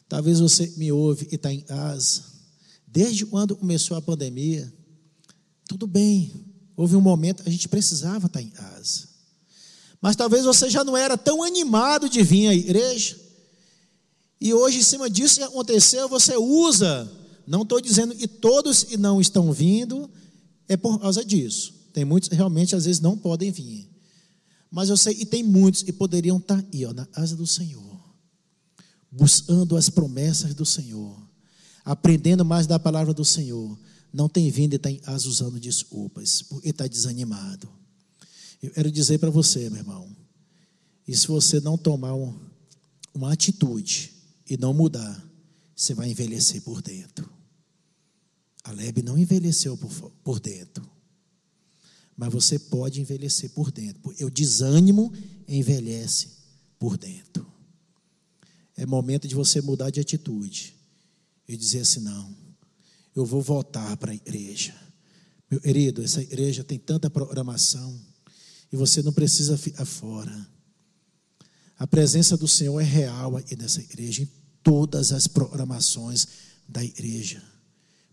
Talvez 0.09 0.39
você 0.39 0.73
me 0.77 0.91
ouve 0.91 1.27
e 1.31 1.35
está 1.35 1.53
em 1.53 1.61
casa 1.61 2.35
Desde 2.95 3.25
quando 3.25 3.57
começou 3.57 3.97
a 3.97 4.01
pandemia, 4.01 4.73
tudo 5.67 5.85
bem, 5.85 6.31
houve 6.77 6.95
um 6.95 7.01
momento 7.01 7.43
a 7.45 7.49
gente 7.49 7.67
precisava 7.67 8.27
estar 8.27 8.41
em 8.41 8.49
casa. 8.49 9.09
Mas 9.99 10.15
talvez 10.15 10.45
você 10.45 10.69
já 10.69 10.81
não 10.81 10.95
era 10.95 11.17
tão 11.17 11.43
animado 11.43 12.07
de 12.07 12.23
vir 12.23 12.47
à 12.47 12.55
igreja. 12.55 13.19
E 14.39 14.53
hoje, 14.53 14.79
em 14.79 14.83
cima 14.83 15.09
disso 15.09 15.37
que 15.37 15.43
aconteceu, 15.43 16.07
você 16.09 16.35
usa. 16.35 17.11
Não 17.47 17.61
estou 17.61 17.79
dizendo 17.79 18.15
que 18.15 18.27
todos 18.27 18.87
não 18.97 19.21
estão 19.21 19.51
vindo 19.51 20.09
é 20.67 20.75
por 20.75 20.99
causa 20.99 21.23
disso. 21.23 21.73
Tem 21.93 22.03
muitos 22.03 22.27
que 22.27 22.35
realmente 22.35 22.75
às 22.75 22.85
vezes 22.85 22.99
não 22.99 23.17
podem 23.17 23.51
vir. 23.51 23.89
Mas 24.71 24.89
eu 24.89 24.97
sei, 24.97 25.15
e 25.19 25.25
tem 25.25 25.43
muitos 25.43 25.83
que 25.83 25.93
poderiam 25.93 26.37
estar 26.37 26.63
aí, 26.73 26.85
ó, 26.85 26.93
na 26.93 27.05
casa 27.05 27.35
do 27.35 27.47
Senhor, 27.47 27.99
buscando 29.11 29.77
as 29.77 29.89
promessas 29.89 30.53
do 30.53 30.65
Senhor 30.65 31.25
aprendendo 31.85 32.43
mais 32.43 32.65
da 32.65 32.79
palavra 32.79 33.13
do 33.13 33.23
Senhor, 33.23 33.79
não 34.11 34.27
tem 34.27 34.49
vindo 34.49 34.73
e 34.73 34.75
está 34.75 35.13
usando 35.13 35.59
desculpas, 35.59 36.41
porque 36.41 36.69
está 36.69 36.87
desanimado. 36.87 37.69
Eu 38.61 38.71
quero 38.71 38.91
dizer 38.91 39.19
para 39.19 39.29
você, 39.29 39.69
meu 39.69 39.79
irmão, 39.79 40.09
e 41.07 41.15
se 41.15 41.27
você 41.27 41.59
não 41.59 41.77
tomar 41.77 42.15
um, 42.15 42.35
uma 43.13 43.31
atitude 43.31 44.14
e 44.49 44.57
não 44.57 44.73
mudar, 44.73 45.23
você 45.75 45.93
vai 45.93 46.09
envelhecer 46.09 46.61
por 46.61 46.81
dentro. 46.81 47.29
A 48.63 48.71
Lebe 48.71 49.01
não 49.01 49.17
envelheceu 49.17 49.77
por, 49.77 49.91
por 50.23 50.39
dentro, 50.39 50.89
mas 52.17 52.31
você 52.31 52.57
pode 52.57 53.01
envelhecer 53.01 53.49
por 53.51 53.71
dentro. 53.71 54.01
O 54.21 54.29
desânimo 54.29 55.11
envelhece 55.47 56.29
por 56.79 56.97
dentro. 56.97 57.45
É 58.77 58.85
momento 58.85 59.27
de 59.27 59.35
você 59.35 59.61
mudar 59.61 59.89
de 59.89 59.99
atitude 59.99 60.75
e 61.47 61.55
dizer 61.55 61.81
assim: 61.81 61.99
não, 62.01 62.35
eu 63.15 63.25
vou 63.25 63.41
voltar 63.41 63.95
para 63.97 64.11
a 64.11 64.15
igreja. 64.15 64.73
Meu 65.49 65.61
querido, 65.61 66.01
essa 66.03 66.21
igreja 66.21 66.63
tem 66.63 66.79
tanta 66.79 67.09
programação 67.09 67.99
e 68.71 68.75
você 68.75 69.01
não 69.01 69.13
precisa 69.13 69.57
ficar 69.57 69.85
fora. 69.85 70.54
A 71.77 71.85
presença 71.85 72.37
do 72.37 72.47
Senhor 72.47 72.79
é 72.79 72.83
real 72.83 73.35
aí 73.35 73.55
nessa 73.57 73.81
igreja, 73.81 74.23
em 74.23 74.29
todas 74.63 75.11
as 75.11 75.27
programações 75.27 76.27
da 76.67 76.83
igreja. 76.83 77.43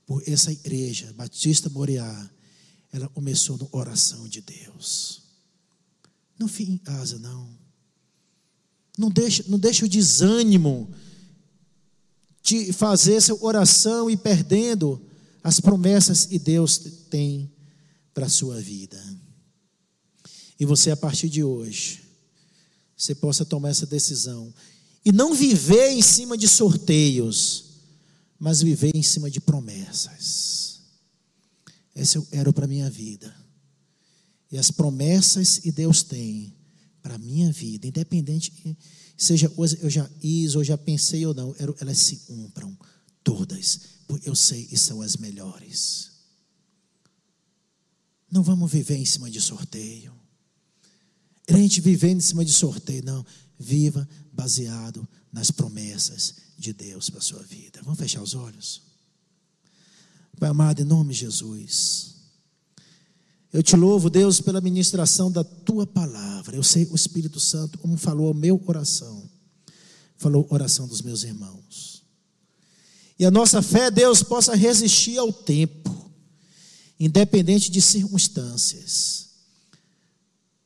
Por 0.05 0.23
essa 0.27 0.53
igreja, 0.53 1.13
Batista 1.15 1.71
Moriá, 1.71 2.31
ela 2.93 3.09
começou 3.09 3.57
no 3.57 3.69
oração 3.73 4.29
de 4.29 4.41
Deus. 4.41 5.23
Não 6.39 6.49
fique 6.49 6.73
em 6.73 6.77
casa, 6.77 7.19
não. 7.19 7.49
Não 8.99 9.09
deixe, 9.09 9.45
não 9.49 9.59
deixe 9.59 9.85
o 9.85 9.89
desânimo 9.89 10.91
de 12.43 12.73
fazer 12.73 13.15
essa 13.15 13.35
oração 13.43 14.11
e 14.11 14.17
perdendo 14.17 15.01
as 15.43 15.61
promessas 15.61 16.27
que 16.27 16.39
Deus 16.39 16.79
tem 17.09 17.51
para 18.13 18.27
a 18.27 18.29
sua 18.29 18.61
vida. 18.61 19.01
E 20.59 20.67
você, 20.67 20.91
a 20.91 20.97
partir 20.97 21.29
de 21.29 21.43
hoje, 21.43 22.03
você 23.03 23.17
possa 23.17 23.45
tomar 23.45 23.71
essa 23.71 23.85
decisão 23.85 24.55
e 25.05 25.11
não 25.11 25.35
viver 25.35 25.91
em 25.91 26.01
cima 26.01 26.39
de 26.39 26.47
sorteios, 26.47 27.65
mas 28.39 28.63
viver 28.63 28.95
em 28.95 29.03
cima 29.03 29.29
de 29.29 29.41
promessas. 29.41 30.83
Eu 32.15 32.23
quero 32.27 32.53
para 32.53 32.65
a 32.65 32.69
minha 32.69 32.89
vida. 32.89 33.35
E 34.53 34.57
as 34.57 34.71
promessas 34.71 35.59
que 35.59 35.73
Deus 35.73 36.05
tem 36.05 36.55
para 37.03 37.17
a 37.17 37.19
minha 37.19 37.51
vida, 37.51 37.89
independente 37.89 38.77
seja 39.17 39.53
eu 39.57 39.91
já 39.91 40.09
fiz 40.21 40.55
ou 40.55 40.63
já 40.63 40.79
pensei 40.79 41.27
ou 41.27 41.35
não, 41.35 41.55
elas 41.81 41.99
se 41.99 42.19
cumpram 42.19 42.77
todas, 43.25 43.81
porque 44.07 44.29
eu 44.29 44.37
sei 44.37 44.65
que 44.65 44.77
são 44.77 45.03
as 45.03 45.17
melhores. 45.17 46.13
Não 48.31 48.45
vamos 48.45 48.71
viver 48.71 48.97
em 48.97 49.05
cima 49.05 49.29
de 49.29 49.41
sorteio. 49.41 50.22
Crente 51.47 51.81
vivendo 51.81 52.19
em 52.19 52.23
cima 52.23 52.45
de 52.45 52.53
sorteio, 52.53 53.05
não. 53.05 53.25
Viva 53.59 54.09
baseado 54.33 55.07
nas 55.33 55.51
promessas 55.51 56.35
de 56.59 56.73
Deus 56.73 57.11
para 57.11 57.19
a 57.19 57.23
sua 57.23 57.43
vida. 57.43 57.81
Vamos 57.83 57.99
fechar 57.99 58.23
os 58.23 58.35
olhos? 58.35 58.83
Pai 60.39 60.51
amado, 60.51 60.81
em 60.81 60.85
nome 60.85 61.13
de 61.13 61.21
Jesus. 61.21 62.13
Eu 63.53 63.63
te 63.63 63.77
louvo, 63.77 64.09
Deus, 64.09 64.41
pela 64.41 64.61
ministração 64.61 65.31
da 65.31 65.45
tua 65.45 65.87
palavra. 65.87 66.57
Eu 66.57 66.63
sei 66.63 66.85
o 66.87 66.95
Espírito 66.95 67.39
Santo, 67.39 67.79
como 67.79 67.97
falou 67.97 68.29
ao 68.29 68.35
meu 68.35 68.59
coração, 68.59 69.29
falou 70.17 70.47
oração 70.51 70.89
dos 70.89 71.03
meus 71.03 71.23
irmãos. 71.23 72.03
E 73.19 73.27
a 73.27 73.31
nossa 73.31 73.61
fé, 73.61 73.91
Deus, 73.91 74.23
possa 74.23 74.57
resistir 74.57 75.19
ao 75.19 75.33
tempo, 75.33 76.11
independente 76.99 77.71
de 77.71 77.83
circunstâncias, 77.83 79.32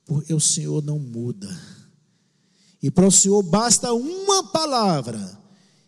porque 0.07 0.33
o 0.33 0.41
Senhor 0.41 0.83
não 0.83 0.99
muda. 0.99 1.49
E 2.81 2.91
para 2.91 3.07
o 3.07 3.13
Senhor 3.13 3.43
basta 3.43 3.93
uma 3.93 4.45
palavra, 4.45 5.39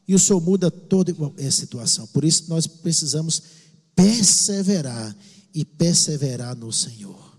e 0.06 0.14
o 0.14 0.18
Senhor 0.18 0.40
muda 0.40 0.70
toda 0.70 1.14
a 1.38 1.50
situação. 1.50 2.06
Por 2.08 2.24
isso 2.24 2.44
nós 2.48 2.66
precisamos 2.66 3.42
perseverar 3.94 5.16
e 5.54 5.64
perseverar 5.64 6.56
no 6.56 6.72
Senhor. 6.72 7.38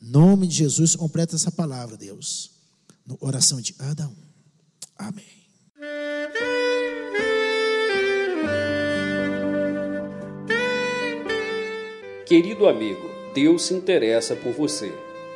Nome 0.00 0.46
de 0.46 0.54
Jesus, 0.54 0.94
completa 0.94 1.34
essa 1.34 1.50
palavra, 1.50 1.96
Deus. 1.96 2.52
No 3.04 3.16
oração 3.20 3.60
de 3.60 3.72
cada 3.72 4.08
um. 4.08 4.16
Amém. 4.96 5.24
Querido 12.26 12.66
amigo, 12.66 13.08
Deus 13.32 13.62
se 13.62 13.74
interessa 13.74 14.34
por 14.34 14.52
você. 14.52 15.05